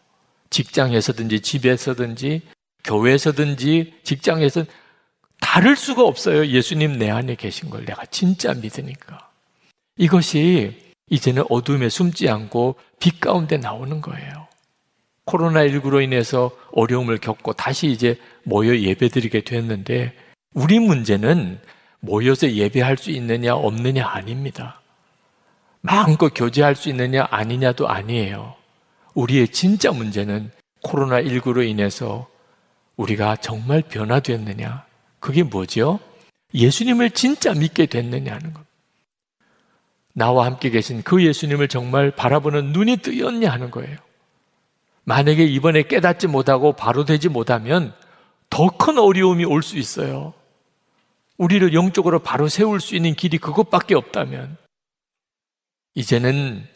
[0.50, 2.42] 직장에서든지 집에서든지
[2.84, 4.66] 교회에서든지 직장에서
[5.40, 6.48] 다를 수가 없어요.
[6.48, 9.30] 예수님 내 안에 계신 걸 내가 진짜 믿으니까.
[9.98, 14.43] 이것이 이제는 어둠에 숨지 않고 빛 가운데 나오는 거예요.
[15.26, 20.14] 코로나19로 인해서 어려움을 겪고 다시 이제 모여 예배 드리게 됐는데
[20.54, 21.60] 우리 문제는
[22.00, 24.82] 모여서 예배할 수 있느냐 없느냐 아닙니다.
[25.82, 28.56] 마음껏 교제할 수 있느냐 아니냐도 아니에요.
[29.14, 30.52] 우리의 진짜 문제는
[30.84, 32.28] 코로나19로 인해서
[32.98, 34.86] 우리가 정말 변화됐느냐.
[35.20, 36.00] 그게 뭐죠?
[36.54, 38.64] 예수님을 진짜 믿게 됐느냐는 것.
[40.14, 43.98] 나와 함께 계신 그 예수님을 정말 바라보는 눈이 뜨였냐 하는 거예요.
[45.06, 47.94] 만약에 이번에 깨닫지 못하고 바로 되지 못하면
[48.50, 50.34] 더 큰 어려움이 올 수 있어요.
[51.38, 54.58] 우리를 영적으로 바로 세울 수 있는 길이 그것밖에 없다면
[55.96, 56.68] 이제는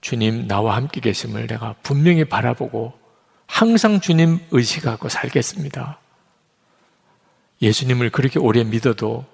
[0.00, 2.92] 주님 나와 함께 계심을 내가 분명히 바라보고
[3.46, 5.98] 항상 주님 의식하고 살겠습니다.
[7.60, 9.24] 예수님을 그렇게 오래 믿어도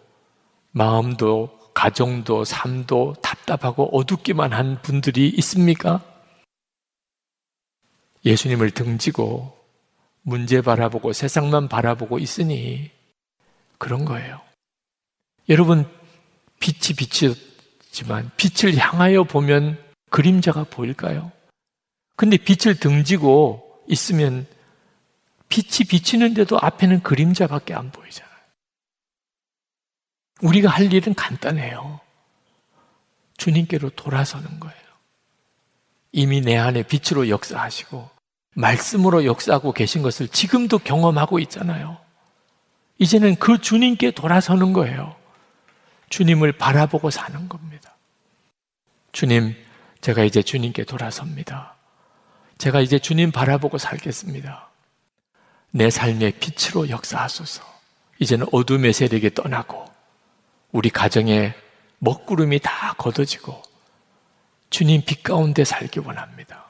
[0.70, 6.00] 마음도 가정도 삶도 답답하고 어둡기만 한 분들이 있습니까?
[8.24, 9.56] 예수님을 등지고
[10.22, 12.90] 문제 바라보고 세상만 바라보고 있으니
[13.78, 14.40] 그런 거예요.
[15.48, 15.86] 여러분,
[16.58, 19.78] 빛이 빛이지만 빛을 향하여 보면
[20.10, 21.30] 그림자가 보일까요?
[22.16, 24.46] 근데 빛을 등지고 있으면
[25.48, 28.32] 빛이 비치는데도 앞에는 그림자밖에 안 보이잖아요.
[30.40, 32.00] 우리가 할 일은 간단해요.
[33.36, 34.84] 주님께로 돌아서는 거예요.
[36.12, 38.13] 이미 내 안에 빛으로 역사하시고
[38.54, 41.98] 말씀으로 역사하고 계신 것을 지금도 경험하고 있잖아요.
[42.98, 45.16] 이제는 그 주님께 돌아서는 거예요.
[46.08, 47.96] 주님을 바라보고 사는 겁니다.
[49.12, 49.54] 주님,
[50.00, 51.74] 제가 이제 주님께 돌아섭니다.
[52.58, 54.68] 제가 이제 주님 바라보고 살겠습니다.
[55.70, 57.62] 내 삶의 빛으로 역사하소서.
[58.20, 59.84] 이제는 어둠의 세력이 떠나고
[60.70, 61.54] 우리 가정에
[61.98, 63.60] 먹구름이 다 걷어지고
[64.70, 66.63] 주님 빛 가운데 살기 원합니다.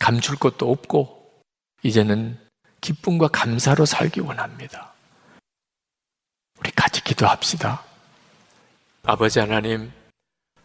[0.00, 1.44] 감출 것도 없고
[1.84, 2.36] 이제는
[2.80, 4.92] 기쁨과 감사로 살기 원합니다.
[6.58, 7.84] 우리 같이 기도합시다.
[9.04, 9.92] 아버지 하나님,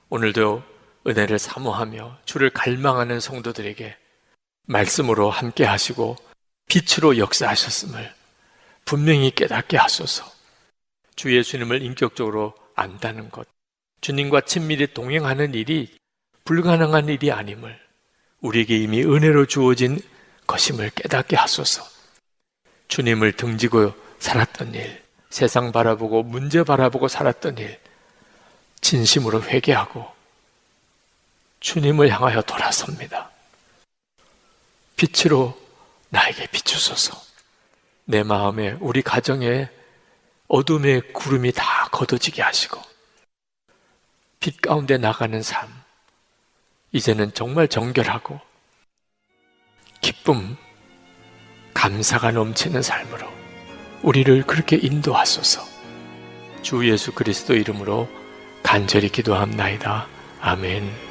[0.09, 0.63] 오늘도
[1.05, 3.95] 은혜를 사모하며 주를 갈망하는 성도들에게
[4.63, 6.15] 말씀으로 함께 하시고
[6.67, 8.15] 빛으로 역사하셨음을
[8.85, 10.25] 분명히 깨닫게 하소서.
[11.15, 13.47] 주 예수님을 인격적으로 안다는 것,
[14.01, 15.95] 주님과 친밀히 동행하는 일이
[16.45, 17.84] 불가능한 일이 아님을
[18.45, 19.99] 우리에게 이미 은혜로 주어진
[20.47, 21.83] 것임을 깨닫게 하소서.
[22.87, 27.79] 주님을 등지고 살았던 일, 세상 바라보고 문제 바라보고 살았던 일,
[28.81, 30.05] 진심으로 회개하고
[31.59, 33.31] 주님을 향하여 돌아섭니다.
[34.95, 35.59] 빛으로
[36.09, 37.19] 나에게 비추소서.
[38.05, 39.69] 내 마음에 우리 가정에
[40.47, 42.79] 어둠의 구름이 다 걷어지게 하시고
[44.39, 45.84] 빛 가운데 나가는 삶
[46.95, 48.39] 이제는 정말 정결하고
[49.99, 50.55] 기쁨
[51.73, 53.27] 감사가 넘치는 삶으로
[54.01, 55.61] 우리를 그렇게 인도하소서.
[56.61, 58.07] 주 예수 그리스도 이름으로
[58.63, 60.07] 간절히 기도합나이다.
[60.39, 61.04] 아멘.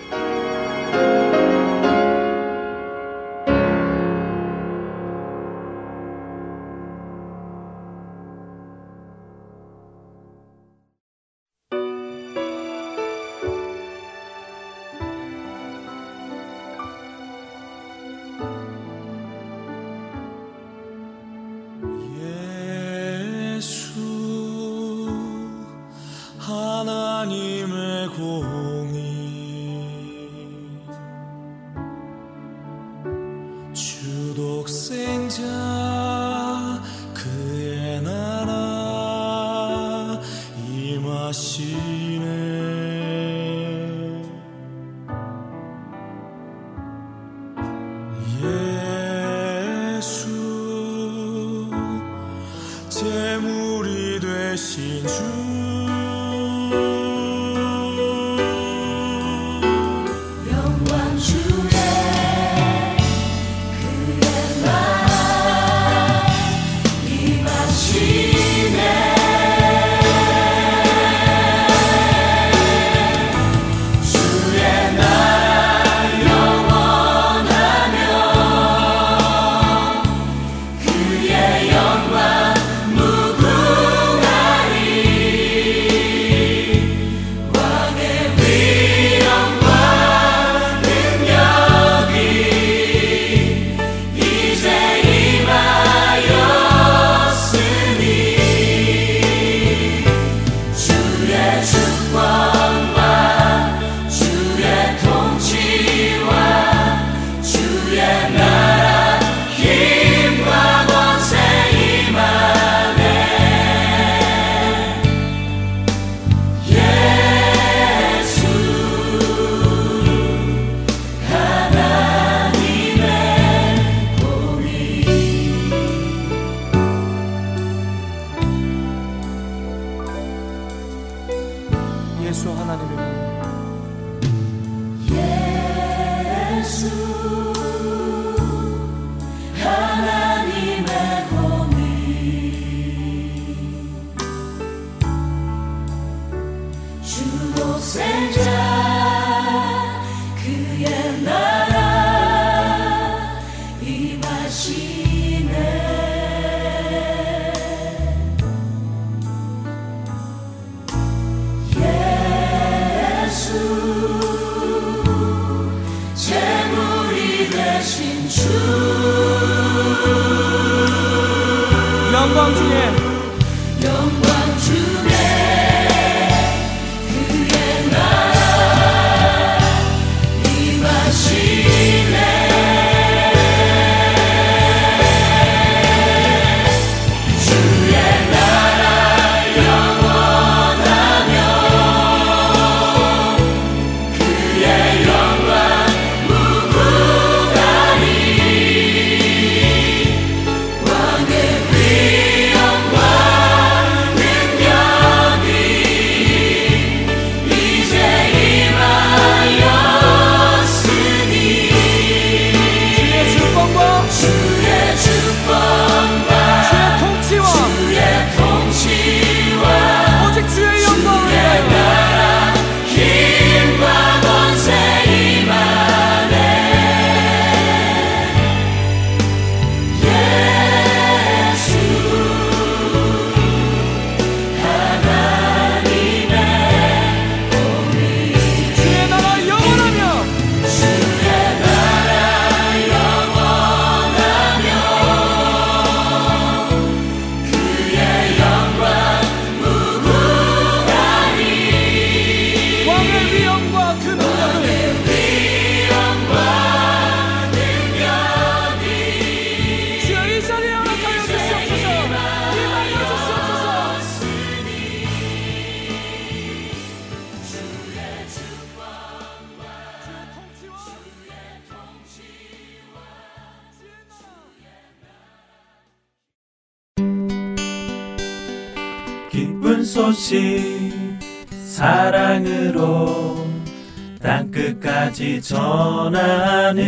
[285.45, 286.85] 전하는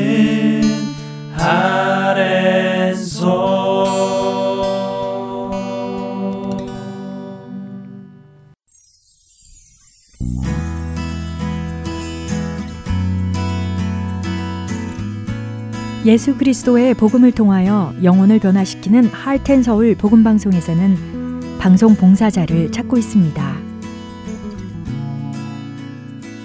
[1.36, 3.26] 아랜소
[16.06, 23.65] 예수 그리스도의 복음을 통하여 영혼을 변화시키는 할텐서울 복음방송에서는 방송 봉사자를 찾고 있습니다.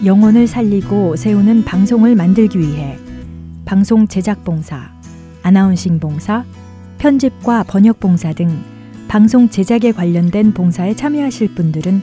[0.04, 2.98] 영혼을 살리고 세우는 방송을 만들기 위해
[3.66, 4.92] 방송 제작 봉사,
[5.44, 6.44] 아나운싱 봉사,
[6.98, 8.64] 편집과 번역 봉사 등
[9.08, 12.02] 방송 제작에 관련된 봉사에 참여하실 분들은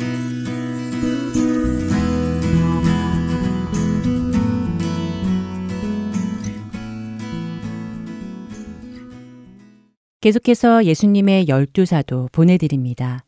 [10.22, 13.24] 계속해서 예수님의 열두 사도 보내드립니다.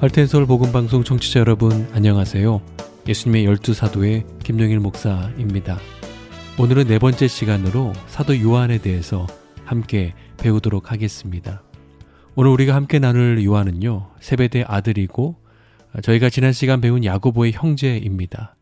[0.00, 2.60] 할텐서울 복음방송 청취자 여러분 안녕하세요.
[3.06, 5.78] 예수님의 열두 사도의 김영일 목사입니다.
[6.58, 9.28] 오늘은 네 번째 시간으로 사도 요한에 대해서
[9.64, 11.62] 함께 배우도록 하겠습니다.
[12.34, 15.36] 오늘 우리가 함께 나눌 요한은요, 세베대 아들이고
[16.02, 18.54] 저희가 지난 시간 배운 야고보의 형제입니다.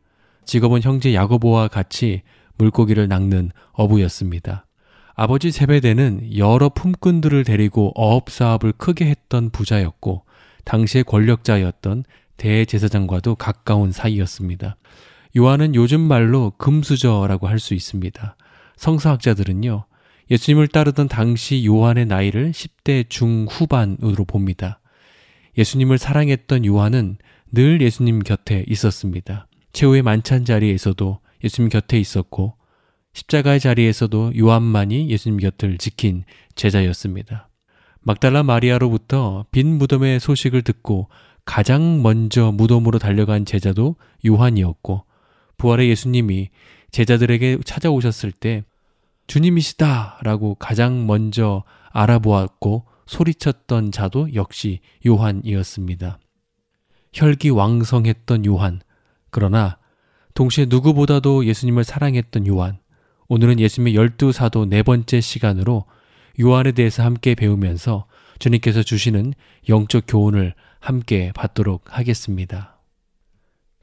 [0.45, 2.23] 직업은 형제 야고보와 같이
[2.57, 4.67] 물고기를 낚는 어부였습니다.
[5.15, 10.25] 아버지 세베대는 여러 품꾼들을 데리고 어업 사업을 크게 했던 부자였고
[10.65, 12.05] 당시의 권력자였던
[12.37, 14.77] 대제사장과도 가까운 사이였습니다.
[15.37, 18.37] 요한은 요즘 말로 금수저라고 할 수 있습니다.
[18.77, 19.85] 성서학자들은요,
[20.31, 24.81] 예수님을 따르던 당시 요한의 나이를 10대 중후반으로 봅니다.
[25.59, 27.19] 예수님을 사랑했던 요한은
[27.51, 29.49] 늘 예수님 곁에 있었습니다.
[29.73, 32.55] 최후의 만찬 자리에서도 예수님 곁에 있었고,
[33.13, 36.23] 십자가의 자리에서도 요한만이 예수님 곁을 지킨
[36.55, 37.49] 제자였습니다.
[38.01, 41.09] 막달라 마리아로부터 빈 무덤의 소식을 듣고
[41.45, 43.97] 가장 먼저 무덤으로 달려간 제자도
[44.27, 45.05] 요한이었고
[45.57, 46.51] 부활의 예수님이
[46.91, 48.63] 제자들에게 찾아오셨을 때
[49.27, 56.21] 주님이시다 라고 가장 먼저 알아보았고 소리쳤던 자도 역시 요한이었습니다.
[57.13, 58.81] 혈기 왕성했던 요한.
[59.31, 59.79] 그러나
[60.35, 62.79] 동시에 누구보다도 예수님을 사랑했던 요한.
[63.29, 65.87] 오늘은 예수님의 열두 사도 네 번째 시간으로
[66.41, 68.07] 요한에 대해서 함께 배우면서
[68.39, 69.35] 주님께서 주시는
[69.69, 72.79] 영적 교훈을 함께 받도록 하겠습니다.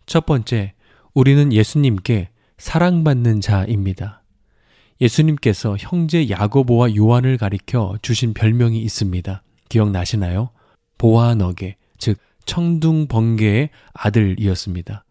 [0.06, 0.74] 첫 번째,
[1.14, 4.25] 우리는 예수님께 사랑받는 자입니다.
[5.02, 9.44] 예수님께서 형제 야고보와 요한을 가리켜 주신 별명이 있습니다.
[9.70, 10.50] 기억나시나요?
[10.98, 15.04] 보아너게, 즉 청둥 번개의 아들이었습니다.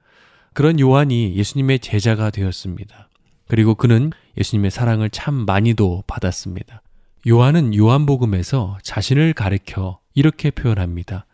[0.54, 3.08] 그런 요한이 예수님의 제자가 되었습니다.
[3.48, 6.82] 그리고 그는 예수님의 사랑을 참 많이도 받았습니다.
[7.26, 11.26] 요한은 요한복음에서 자신을 가리켜 이렇게 표현합니다.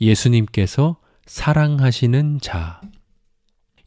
[0.00, 0.96] 예수님께서
[1.26, 2.80] 사랑하시는 자.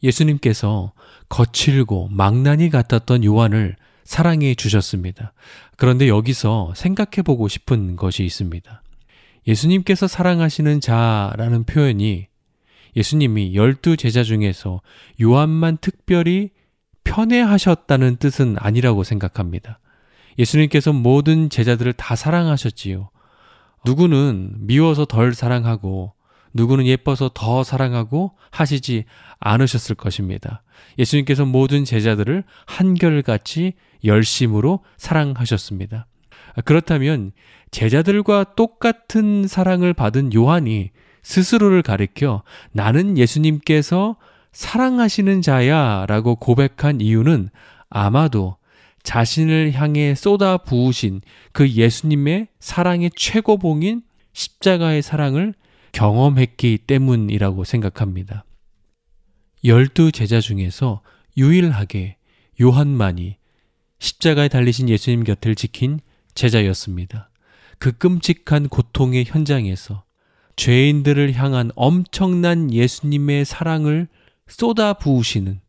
[0.02, 0.92] 예수님께서
[1.28, 3.76] 거칠고 망나니 같았던 요한을
[4.08, 5.34] 사랑해 주셨습니다.
[5.76, 8.82] 그런데 여기서 생각해 보고 싶은 것이 있습니다.
[9.46, 12.26] 예수님께서 사랑하시는 자라는 표현이
[12.96, 14.80] 예수님이 열두 제자 중에서
[15.20, 16.52] 요한만 특별히
[17.04, 19.78] 편애하셨다는 뜻은 아니라고 생각합니다.
[20.38, 23.10] 예수님께서 모든 제자들을 다 사랑하셨지요.
[23.84, 26.14] 누구는 미워서 덜 사랑하고
[26.54, 29.04] 누구는 예뻐서 더 사랑하고 하시지
[29.38, 30.62] 않으셨을 것입니다.
[30.98, 33.74] 예수님께서 모든 제자들을 한결같이
[34.04, 36.06] 열심으로 사랑하셨습니다.
[36.64, 37.32] 그렇다면
[37.70, 40.90] 제자들과 똑같은 사랑을 받은 요한이
[41.22, 42.42] 스스로를 가리켜
[42.72, 44.16] 나는 예수님께서
[44.52, 47.50] 사랑하시는 자야 라고 고백한 이유는
[47.90, 48.56] 아마도
[49.02, 51.20] 자신을 향해 쏟아 부으신
[51.52, 55.54] 그 예수님의 사랑의 최고봉인 십자가의 사랑을
[55.92, 58.44] 경험했기 때문이라고 생각합니다.
[59.64, 61.02] 열두 제자 중에서
[61.36, 62.16] 유일하게
[62.60, 63.36] 요한만이
[63.98, 66.00] 십자가에 달리신 예수님 곁을 지킨
[66.34, 67.30] 제자였습니다.
[67.78, 70.04] 그 끔찍한 고통의 현장에서
[70.56, 74.08] 죄인들을 향한 엄청난 예수님의 사랑을
[74.48, 75.60] 쏟아 부으시는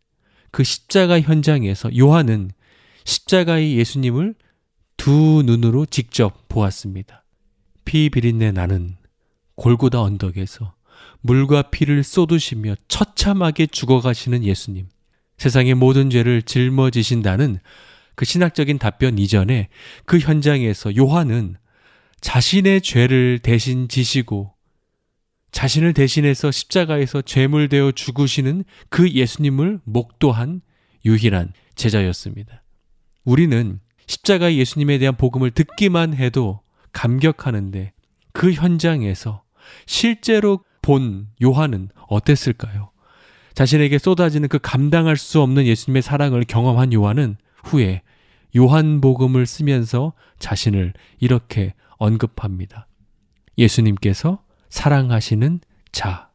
[0.52, 2.52] 그 십자가 현장에서 요한은
[3.04, 4.36] 십자가의 예수님을
[4.98, 7.24] 두 눈으로 직접 보았습니다.
[7.86, 8.98] 피 비린내 나는
[9.56, 10.74] 골고다 언덕에서
[11.22, 14.88] 물과 피를 쏟으시며 처참하게 죽어가시는 예수님.
[15.38, 17.60] 세상의 모든 죄를 짊어지신다는
[18.20, 19.70] 그 신학적인 답변 이전에
[20.04, 21.56] 그 현장에서 요한은
[22.20, 24.54] 자신의 죄를 대신 지시고
[25.54, 30.60] 자신을 대신해서 십자가에서 죄물되어 죽으시는 그 예수님을 목도한
[31.06, 32.62] 유일한 제자였습니다.
[33.24, 36.60] 우리는 십자가 예수님에 대한 복음을 듣기만 해도
[36.92, 37.94] 감격하는데
[38.34, 39.44] 그 현장에서
[39.86, 42.92] 실제로 본 요한은 어땠을까요?
[43.54, 48.02] 자신에게 쏟아지는 그 감당할 수 없는 예수님의 사랑을 경험한 요한은 후에
[48.56, 52.88] 요한복음을 쓰면서 자신을 이렇게 언급합니다.
[53.58, 55.60] 예수님께서 사랑하시는
[55.92, 56.30] 자.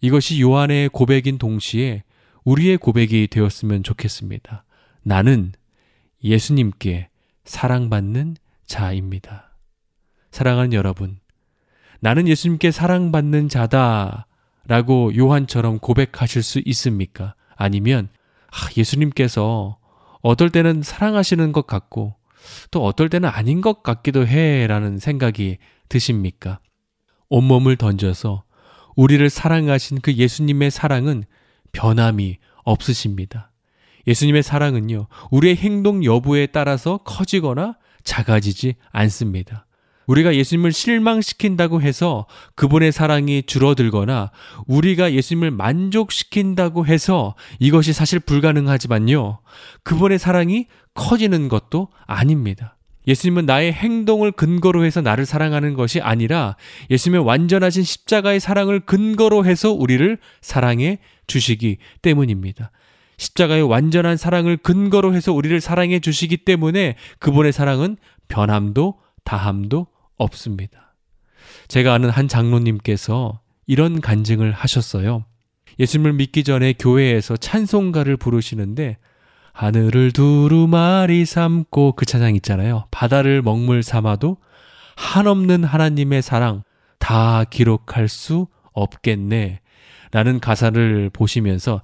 [0.00, 2.02] 이것이 요한의 고백인 동시에
[2.44, 4.64] 우리의 고백이 되었으면 좋겠습니다.
[5.02, 5.52] 나는
[6.22, 7.08] 예수님께
[7.44, 8.36] 사랑받는
[8.66, 9.56] 자입니다.
[10.30, 11.18] 사랑하는 여러분,
[12.00, 14.26] 나는 예수님께 사랑받는 자다
[14.66, 17.34] 라고 요한처럼 고백하실 수 있습니까?
[17.56, 18.08] 아니면,
[18.48, 19.78] 아, 예수님께서
[20.24, 22.14] 어떨 때는 사랑하시는 것 같고,
[22.70, 25.58] 또 어떨 때는 아닌 것 같기도 해 라는 생각이
[25.88, 26.60] 드십니까?
[27.28, 28.42] 온몸을 던져서
[28.96, 31.24] 우리를 사랑하신 그 예수님의 사랑은
[31.72, 33.50] 변함이 없으십니다.
[34.06, 39.63] 예수님의 사랑은요, 우리의 행동 여부에 따라서 커지거나 작아지지 않습니다.
[40.06, 44.30] 우리가 예수님을 실망시킨다고 해서 그분의 사랑이 줄어들거나
[44.66, 49.40] 우리가 예수님을 만족시킨다고 해서 이것이 사실 불가능하지만요.
[49.82, 52.76] 그분의 사랑이 커지는 것도 아닙니다.
[53.06, 56.56] 예수님은 나의 행동을 근거로 해서 나를 사랑하는 것이 아니라
[56.90, 62.70] 예수님의 완전하신 십자가의 사랑을 근거로 해서 우리를 사랑해 주시기 때문입니다.
[63.16, 67.96] 십자가의 완전한 사랑을 근거로 해서 우리를 사랑해 주시기 때문에 그분의 사랑은
[68.28, 69.86] 변함도 다함도
[70.16, 70.94] 없습니다.
[71.68, 75.24] 제가 아는 한 장로님께서 이런 간증을 하셨어요.
[75.78, 78.98] 예수님을 믿기 전에 교회에서 찬송가를 부르시는데
[79.52, 82.86] 하늘을 두루마리 삼고 그 찬양 있잖아요.
[82.90, 84.36] 바다를 먹물 삼아도
[84.96, 86.62] 한없는 하나님의 사랑
[86.98, 89.60] 다 기록할 수 없겠네.
[90.10, 91.82] 라는 가사를 보시면서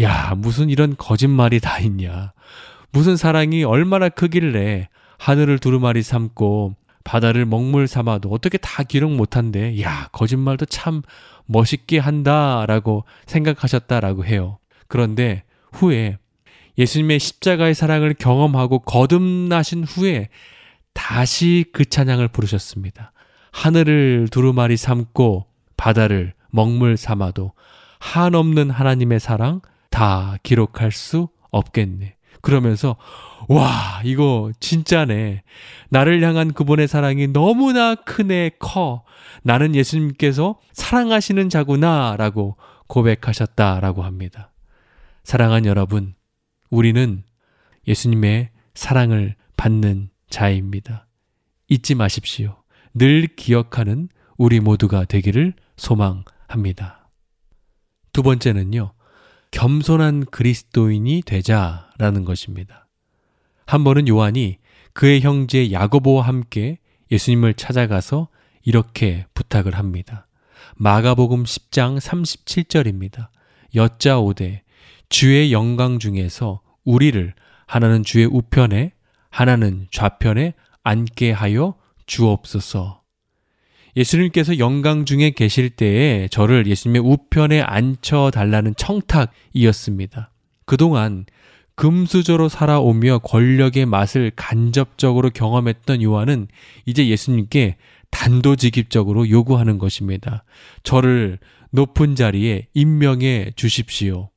[0.00, 2.32] 야, 무슨 이런 거짓말이 다 있냐.
[2.92, 6.74] 무슨 사랑이 얼마나 크길래 하늘을 두루마리 삼고
[7.10, 9.82] 바다를 먹물 삼아도 어떻게 다 기록 못한대.
[9.82, 11.02] 야, 거짓말도 참
[11.46, 14.60] 멋있게 한다라고 생각하셨다라고 해요.
[14.86, 15.42] 그런데
[15.72, 16.18] 후에
[16.78, 20.28] 예수님의 십자가의 사랑을 경험하고 거듭나신 후에
[20.92, 23.10] 다시 그 찬양을 부르셨습니다.
[23.50, 25.46] 하늘을 두루마리 삼고
[25.76, 27.54] 바다를 먹물 삼아도
[27.98, 32.14] 한없는 하나님의 사랑 다 기록할 수 없겠네.
[32.40, 32.96] 그러면서
[33.48, 35.42] 와 이거 진짜네.
[35.88, 39.04] 나를 향한 그분의 사랑이 너무나 크네 커.
[39.42, 44.52] 나는 예수님께서 사랑하시는 자구나라고 고백하셨다라고 합니다.
[45.24, 46.14] 사랑한 여러분,
[46.70, 47.22] 우리는
[47.86, 51.06] 예수님의 사랑을 받는 자입니다.
[51.68, 52.62] 잊지 마십시오.
[52.94, 57.10] 늘 기억하는 우리 모두가 되기를 소망합니다.
[58.12, 58.92] 두 번째는요.
[59.50, 62.88] 겸손한 그리스도인이 되자 라는 것입니다.
[63.66, 64.56] 한 번은 요한이
[64.94, 66.78] 그의 형제 야고보와 함께
[67.10, 68.28] 예수님을 찾아가서
[68.64, 70.26] 이렇게 부탁을 합니다.
[70.76, 73.28] 마가복음 10장 37절입니다.
[73.74, 74.62] 여짜오되
[75.10, 77.34] 주의 영광 중에서 우리를
[77.66, 78.92] 하나는 주의 우편에
[79.28, 81.74] 하나는 좌편에 앉게 하여
[82.06, 83.02] 주옵소서.
[83.94, 90.30] 예수님께서 영광 중에 계실 때에 저를 예수님의 우편에 앉혀 달라는 청탁이었습니다.
[90.64, 91.26] 그동안
[91.80, 96.48] 금수저로 살아오며 권력의 맛을 간접적으로 경험했던 요한은
[96.84, 97.78] 이제 예수님께
[98.10, 100.44] 단도직입적으로 요구하는 것입니다.
[100.82, 101.38] 저를
[101.70, 104.28] 높은 자리에 임명해 주십시오.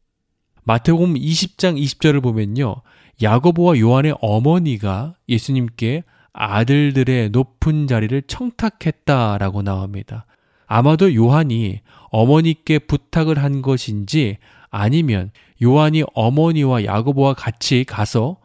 [0.64, 2.78] 마태복음 20장 20절을 보면요.
[3.22, 10.26] 야고보와 요한의 어머니가 예수님께 아들들의 높은 자리를 청탁했다라고 나옵니다.
[10.66, 14.38] 아마도 요한이 어머니께 부탁을 한 것인지
[14.70, 15.32] 아니면
[15.64, 18.38] 요한이 어머니와 야고보와 같이 가서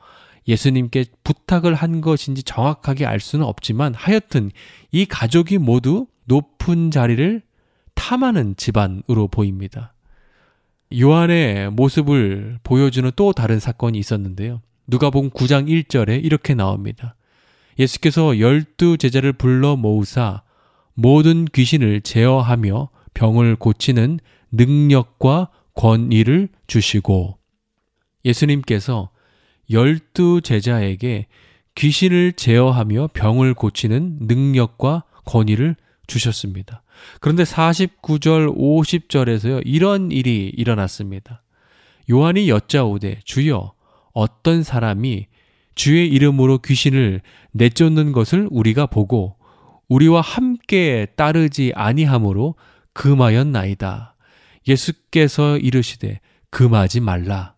[0.47, 4.51] 예수님께 부탁을 한 것인지 정확하게 알 수는 없지만 하여튼
[4.93, 7.43] 이 가족이 모두 높은 자리를
[7.95, 9.93] 탐하는 집안으로 보입니다.
[10.99, 14.63] 요한의 모습을 보여주는 또 다른 사건이 있었는데요.
[14.87, 17.15] 누가복음 9장 1절에 이렇게 나옵니다.
[17.79, 20.43] 예수께서 열두 제자를 불러 모으사
[20.95, 24.19] 모든 귀신을 제어하며 병을 고치는
[24.51, 27.39] 능력과 권위를 주시고
[28.25, 29.11] 예수님께서
[29.71, 31.27] 열두 제자에게
[31.77, 35.77] 귀신을 제어하며 병을 고치는 능력과 권위를
[36.09, 36.83] 주셨습니다.
[37.21, 41.45] 그런데 49절, 50절에서요, 이런 일이 일어났습니다.
[42.11, 43.73] 요한이 여짜오되, 주여,
[44.13, 45.29] 어떤 사람이
[45.77, 47.21] 주의 이름으로 귀신을
[47.53, 49.37] 내쫓는 것을 우리가 보고
[49.89, 52.57] 우리와 함께 따르지 아니하므로
[52.95, 54.17] 금하였나이다.
[54.69, 57.55] 예수께서 이르시되 금하지 말라.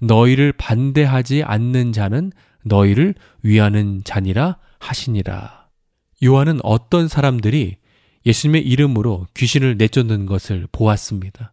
[0.00, 2.32] 너희를 반대하지 않는 자는
[2.64, 5.68] 너희를 위하는 자니라 하시니라.
[6.22, 7.76] 요한은 어떤 사람들이
[8.26, 11.52] 예수님의 이름으로 귀신을 내쫓는 것을 보았습니다.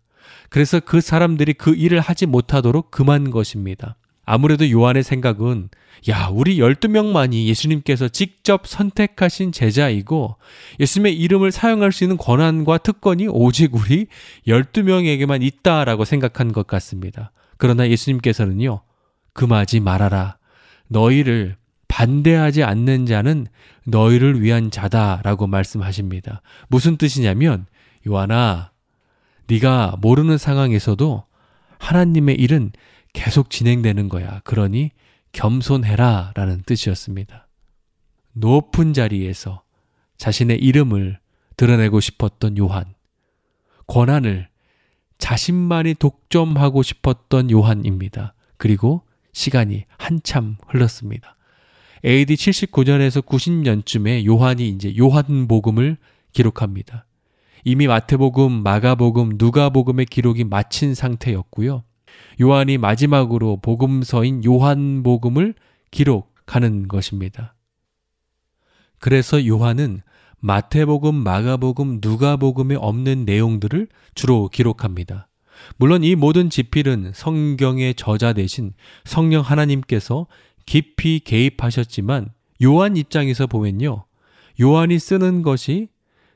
[0.50, 3.98] 그래서 그 사람들이 그 일을 하지 못하도록 금한 것입니다.
[4.28, 5.70] 아무래도 요한의 생각은
[6.10, 10.36] 야, 우리 12명만이 예수님께서 직접 선택하신 제자이고
[10.82, 14.08] 예수님의 이름을 사용할 수 있는 권한과 특권이 오직 우리
[14.46, 17.32] 12명에게만 있다라고 생각한 것 같습니다.
[17.58, 18.82] 그러나 예수님께서는요.
[19.34, 20.38] 금하지 말아라.
[20.90, 21.56] 너희를
[21.88, 23.48] 반대하지 않는 자는
[23.86, 26.42] 너희를 위한 자다라고 말씀하십니다.
[26.68, 27.66] 무슨 뜻이냐면
[28.06, 28.72] 요한아
[29.48, 31.24] 네가 모르는 상황에서도
[31.80, 32.72] 하나님의 일은
[33.18, 34.42] 계속 진행되는 거야.
[34.44, 34.92] 그러니
[35.32, 37.48] 겸손해라 라는 뜻이었습니다.
[38.34, 39.64] 높은 자리에서
[40.18, 41.18] 자신의 이름을
[41.58, 42.86] 드러내고 싶었던 요한.
[43.88, 44.48] 권한을
[45.18, 48.36] 자신만이 독점하고 싶었던 요한입니다.
[48.58, 49.02] 그리고
[49.34, 51.38] 시간이 한참 흘렀습니다.
[52.06, 55.98] AD 79년에서 90년쯤에 요한이 이제 요한복음을
[56.34, 57.08] 기록합니다.
[57.66, 61.84] 이미 마태복음, 마가복음, 누가복음의 기록이 마친 상태였고요.
[62.42, 65.54] 요한이 마지막으로 복음서인 요한복음을
[65.92, 67.56] 기록하는 것입니다.
[69.00, 70.02] 그래서 요한은
[70.40, 75.28] 마태복음, 마가복음, 누가복음에 없는 내용들을 주로 기록합니다.
[75.78, 80.28] 물론 이 모든 지필은 성경의 저자 대신 성령 하나님께서
[80.66, 82.30] 깊이 개입하셨지만
[82.64, 84.06] 요한 입장에서 보면요.
[84.62, 85.90] 요한이 쓰는 것이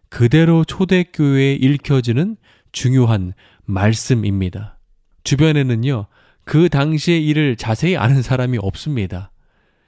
[0.09, 2.38] 그대로 초대교회에 읽혀지는
[2.71, 3.34] 중요한
[3.65, 4.77] 말씀입니다.
[5.24, 6.07] 주변에는요,
[6.43, 9.32] 그 당시의 일을 자세히 아는 사람이 없습니다.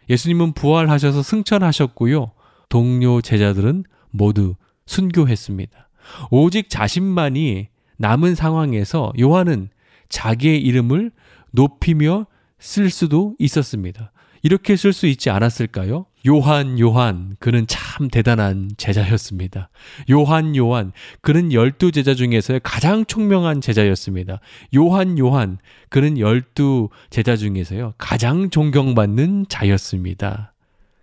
[0.09, 2.31] 예수님은 부활하셔서 승천하셨고요.
[2.69, 4.55] 동료 제자들은 모두
[4.86, 5.89] 순교했습니다.
[6.29, 7.67] 오직 자신만이
[7.97, 9.69] 남은 상황에서 요한은
[10.09, 11.11] 자기의 이름을
[11.51, 12.27] 높이며
[12.59, 14.11] 쓸 수도 있었습니다.
[14.41, 16.05] 이렇게 쓸 수 있지 않았을까요?
[16.26, 19.69] 요한, 요한, 그는 참 대단한 제자였습니다.
[20.09, 24.39] 요한, 요한, 그는 열두 제자 중에서 가장 총명한 제자였습니다.
[24.76, 25.57] 요한, 요한,
[25.89, 30.53] 그는 열두 제자 중에서요, 가장 존경받는 자였습니다.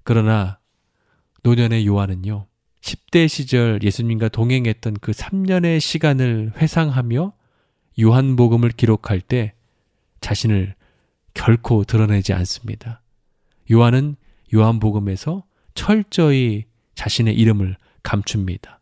[0.05, 0.59] 그러나,
[1.43, 2.47] 노년의 요한은요,
[2.81, 7.33] 10대 시절 예수님과 동행했던 그 3년의 시간을 회상하며
[8.01, 9.53] 요한복음을 기록할 때
[10.23, 10.75] 자신을
[11.35, 13.03] 결코 드러내지 않습니다.
[13.71, 14.17] 요한은
[14.55, 15.45] 요한복음에서
[15.75, 18.81] 철저히 자신의 이름을 감춥니다.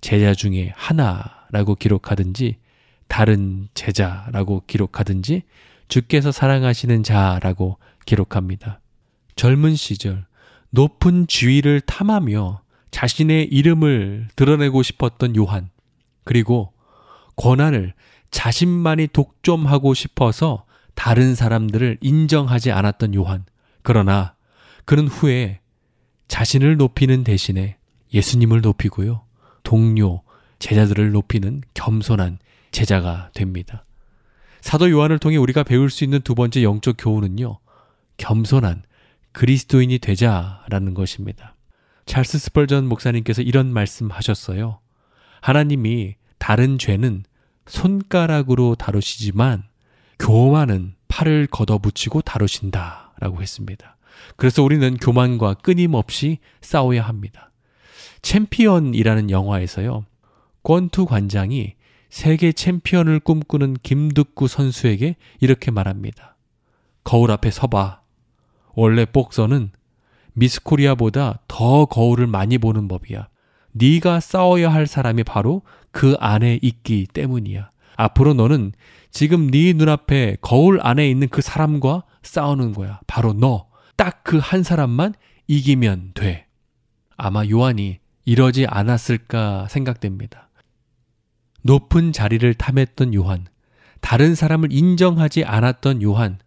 [0.00, 2.56] 제자 중에 하나라고 기록하든지
[3.08, 5.42] 다른 제자라고 기록하든지
[5.88, 8.80] 주께서 사랑하시는 자라고 기록합니다.
[9.36, 10.26] 젊은 시절
[10.70, 15.70] 높은 지위를 탐하며 자신의 이름을 드러내고 싶었던 요한,
[16.24, 16.72] 그리고
[17.36, 17.94] 권한을
[18.30, 23.44] 자신만이 독점하고 싶어서 다른 사람들을 인정하지 않았던 요한,
[23.82, 24.33] 그러나
[24.84, 25.60] 그는 후에
[26.28, 27.76] 자신을 높이는 대신에
[28.12, 29.22] 예수님을 높이고요.
[29.62, 30.22] 동료,
[30.58, 32.38] 제자들을 높이는 겸손한
[32.70, 33.84] 제자가 됩니다.
[34.60, 37.58] 사도 요한을 통해 우리가 배울 수 있는 두 번째 영적 교훈은요.
[38.16, 38.82] 겸손한
[39.32, 41.54] 그리스도인이 되자라는 것입니다.
[42.06, 44.80] 찰스 스펄전 목사님께서 이런 말씀 하셨어요.
[45.40, 47.24] 하나님이 다른 죄는
[47.66, 49.64] 손가락으로 다루시지만
[50.18, 53.12] 교만은 팔을 걷어붙이고 다루신다.
[53.20, 53.93] 라고 했습니다.
[54.36, 57.50] 그래서 우리는 교만과 끊임없이 싸워야 합니다.
[58.22, 60.04] 챔피언이라는 영화에서요.
[60.62, 61.74] 권투 관장이
[62.08, 66.36] 세계 챔피언을 꿈꾸는 김득구 선수에게 이렇게 말합니다.
[67.02, 68.00] 거울 앞에 서봐.
[68.74, 69.70] 원래 복서는
[70.32, 73.28] 미스코리아보다 더 거울을 많이 보는 법이야.
[73.72, 77.70] 네가 싸워야 할 사람이 바로 그 안에 있기 때문이야.
[77.96, 78.72] 앞으로 너는
[79.10, 83.00] 지금 네 눈앞에 거울 안에 있는 그 사람과 싸우는 거야.
[83.06, 83.66] 바로 너.
[83.96, 85.14] 딱 그 한 사람만
[85.46, 86.46] 이기면 돼.
[87.16, 90.48] 아마 요한이 이러지 않았을까 생각됩니다.
[91.62, 93.46] 높은 자리를 탐했던 요한,
[94.00, 96.38] 다른 사람을 인정하지 않았던 요한,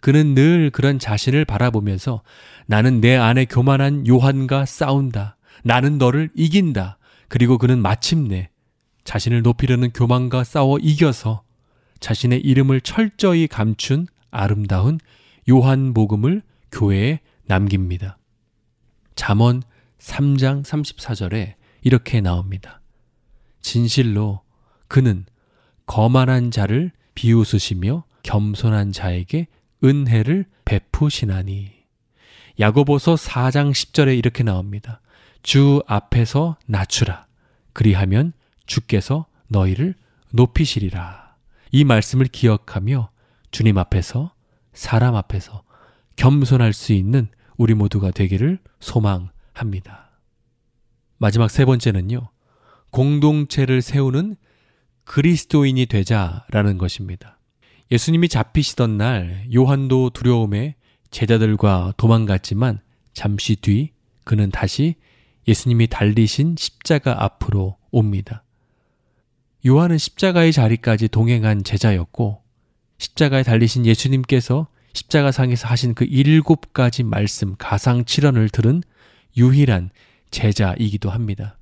[0.00, 2.22] 그는 늘 그런 자신을 바라보면서
[2.66, 5.36] 나는 내 안에 교만한 요한과 싸운다.
[5.62, 6.98] 나는 너를 이긴다.
[7.28, 8.50] 그리고 그는 마침내
[9.04, 11.42] 자신을 높이려는 교만과 싸워 이겨서
[12.00, 14.98] 자신의 이름을 철저히 감춘 아름다운
[15.48, 16.42] 요한복음을
[16.74, 18.18] 교회에 남깁니다.
[19.14, 19.62] 잠언
[19.98, 22.80] 3장 34절에 이렇게 나옵니다.
[23.60, 24.42] 진실로
[24.88, 25.24] 그는
[25.86, 29.46] 거만한 자를 비웃으시며 겸손한 자에게
[29.82, 31.72] 은혜를 베푸시나니.
[32.58, 35.00] 야고보서 4장 10절에 이렇게 나옵니다.
[35.42, 37.26] 주 앞에서 낮추라.
[37.72, 38.32] 그리하면
[38.66, 39.94] 주께서 너희를
[40.32, 41.36] 높이시리라.
[41.70, 43.10] 이 말씀을 기억하며
[43.50, 44.32] 주님 앞에서
[44.72, 45.63] 사람 앞에서
[46.16, 50.10] 겸손할 수 있는 우리 모두가 되기를 소망합니다.
[51.18, 52.28] 마지막 세 번째는요.
[52.90, 54.36] 공동체를 세우는
[55.04, 57.38] 그리스도인이 되자라는 것입니다.
[57.90, 60.76] 예수님이 잡히시던 날 요한도 두려움에
[61.10, 62.80] 제자들과 도망갔지만
[63.12, 63.92] 잠시 뒤
[64.24, 64.96] 그는 다시
[65.46, 68.42] 예수님이 달리신 십자가 앞으로 옵니다.
[69.66, 72.42] 요한은 십자가의 자리까지 동행한 제자였고
[72.98, 78.82] 십자가에 달리신 예수님께서 십자가상에서 하신 그 일곱 가지 말씀 가상 칠언을 들은
[79.36, 79.90] 유일한
[80.30, 81.58] 제자이기도 합니다.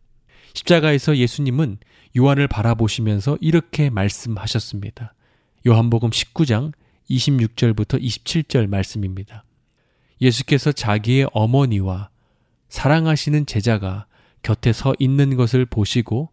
[0.54, 1.78] 십자가에서 예수님은
[2.16, 5.14] 요한을 바라보시면서 이렇게 말씀하셨습니다.
[5.66, 6.72] 요한복음 19장
[7.08, 9.44] 26절부터 27절 말씀입니다.
[10.20, 12.10] 예수께서 자기의 어머니와
[12.68, 14.06] 사랑하시는 제자가
[14.42, 16.30] 곁에 서 있는 것을 보시고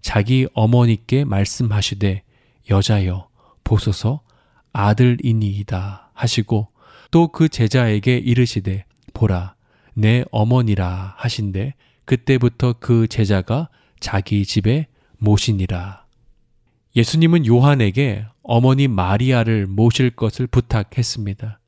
[0.00, 2.22] 자기 어머니께 말씀하시되
[2.70, 3.28] 여자여
[3.64, 4.20] 보소서
[4.72, 6.68] 아들이니이다 하시고
[7.10, 9.54] 또 그 제자에게 이르시되 보라
[9.94, 13.68] 내 어머니라 하신데 그때부터 그 제자가
[14.00, 14.88] 자기 집에
[15.18, 16.04] 모시니라.
[16.96, 21.60] 예수님은 요한에게 어머니 마리아를 모실 것을 부탁했습니다.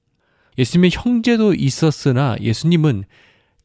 [0.58, 3.04] 예수님의 형제도 있었으나 예수님은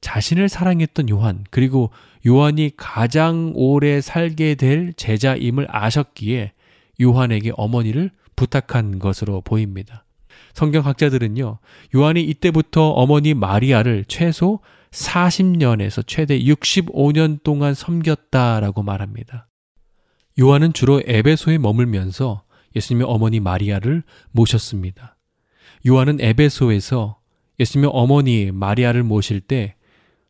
[0.01, 1.91] 자신을 사랑했던 요한, 그리고
[2.25, 6.53] 요한이 가장 오래 살게 될 제자임을 아셨기에
[7.01, 10.05] 요한에게 어머니를 부탁한 것으로 보입니다.
[10.53, 11.59] 성경학자들은요,
[11.95, 14.59] 요한이 이때부터 어머니 마리아를 최소
[14.91, 19.47] 40년에서 최대 65년 동안 섬겼다라고 말합니다.
[20.39, 22.43] 요한은 주로 에베소에 머물면서
[22.75, 25.17] 예수님의 어머니 마리아를 모셨습니다.
[25.87, 27.19] 요한은 에베소에서
[27.59, 29.75] 예수님의 어머니 마리아를 모실 때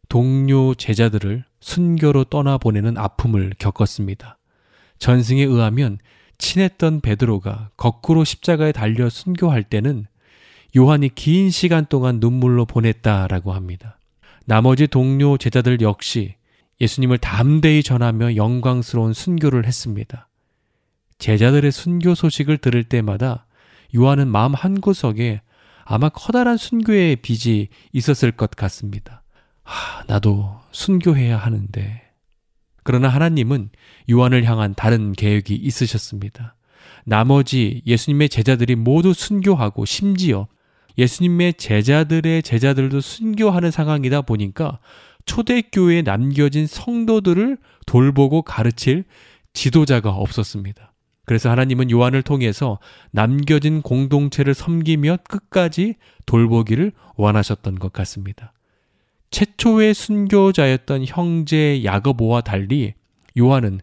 [0.07, 4.39] 동료 제자들을 순교로 떠나보내는 아픔을 겪었습니다.
[4.97, 5.99] 전승에 의하면
[6.39, 10.05] 친했던 베드로가 거꾸로 십자가에 달려 순교할 때는
[10.78, 13.97] 요한이 긴 시간 동안 눈물로 보냈다라고 합니다.
[14.45, 16.36] 나머지 동료 제자들 역시
[16.82, 20.28] 예수님을 담대히 전하며 영광스러운 순교를 했습니다.
[21.17, 23.45] 제자들의 순교 소식을 들을 때마다
[23.95, 25.41] 요한은 마음 한구석에
[25.84, 29.24] 아마 커다란 순교의 빚이 있었을 것 같습니다.
[29.63, 32.01] 아, 나도 순교해야 하는데.
[32.84, 33.70] 그러나 하나님은
[34.09, 36.55] 요한을 향한 다른 계획이 있으셨습니다.
[37.05, 40.47] 나머지 예수님의 제자들이 모두 순교하고 심지어
[40.99, 44.79] 예수님의 제자들의 제자들도 순교하는 상황이다 보니까
[45.25, 49.05] 초대교회에 남겨진 성도들을 돌보고 가르칠
[49.53, 50.93] 지도자가 없었습니다.
[51.25, 52.79] 그래서 하나님은 요한을 통해서
[53.11, 55.95] 남겨진 공동체를 섬기며 끝까지
[56.25, 58.53] 돌보기를 원하셨던 것 같습니다.
[59.31, 62.95] 최초의 순교자였던 형제 야거보와 달리
[63.37, 63.79] 요한은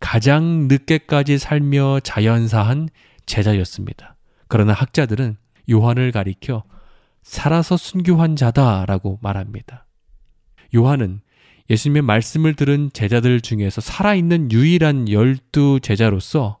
[0.00, 2.90] 가장 늦게까지 살며 자연사한
[3.24, 4.16] 제자였습니다.
[4.48, 5.38] 그러나 학자들은
[5.72, 6.62] 요한을 가리켜
[7.22, 9.86] 살아서 순교한 자다라고 말합니다.
[10.74, 11.20] 요한은
[11.70, 16.58] 예수님의 말씀을 들은 제자들 중에서 살아있는 유일한 열두 제자로서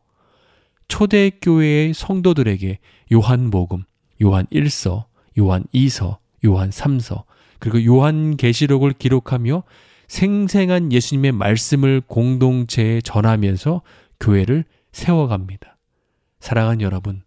[0.88, 2.78] 초대교회의 성도들에게
[3.12, 3.84] 요한복음,
[4.22, 5.06] 요한 1서,
[5.38, 7.24] 요한 2서, 요한 3서,
[7.58, 9.62] 그리고 요한 계시록을 기록하며
[10.08, 13.82] 생생한 예수님의 말씀을 공동체에 전하면서
[14.20, 15.78] 교회를 세워갑니다.
[16.40, 17.22] 사랑하는 여러분,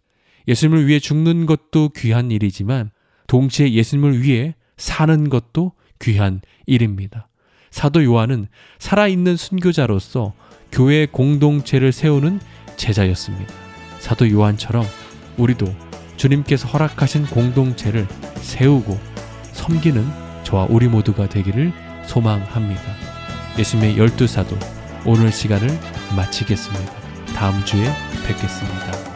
[0.48, 2.90] 예수님을 위해 죽는 것도 귀한 일이지만
[3.26, 7.28] 동시에 예수님을 위해 사는 것도 귀한 일입니다.
[7.70, 8.46] 사도 요한은
[8.78, 10.34] 살아있는 순교자로서
[10.72, 12.40] 교회 공동체를 세우는
[12.76, 13.52] 제자였습니다.
[13.98, 14.84] 사도 요한처럼
[15.36, 15.66] 우리도
[16.16, 18.98] 주님께서 허락하신 공동체를 세우고
[19.52, 20.04] 섬기는
[20.44, 21.72] 저와 우리 모두가 되기를
[22.06, 22.82] 소망합니다.
[23.58, 24.56] 예수님의 열두 사도
[25.04, 25.68] 오늘 시간을
[26.16, 26.92] 마치겠습니다.
[27.34, 27.84] 다음 주에
[28.26, 29.15] 뵙겠습니다.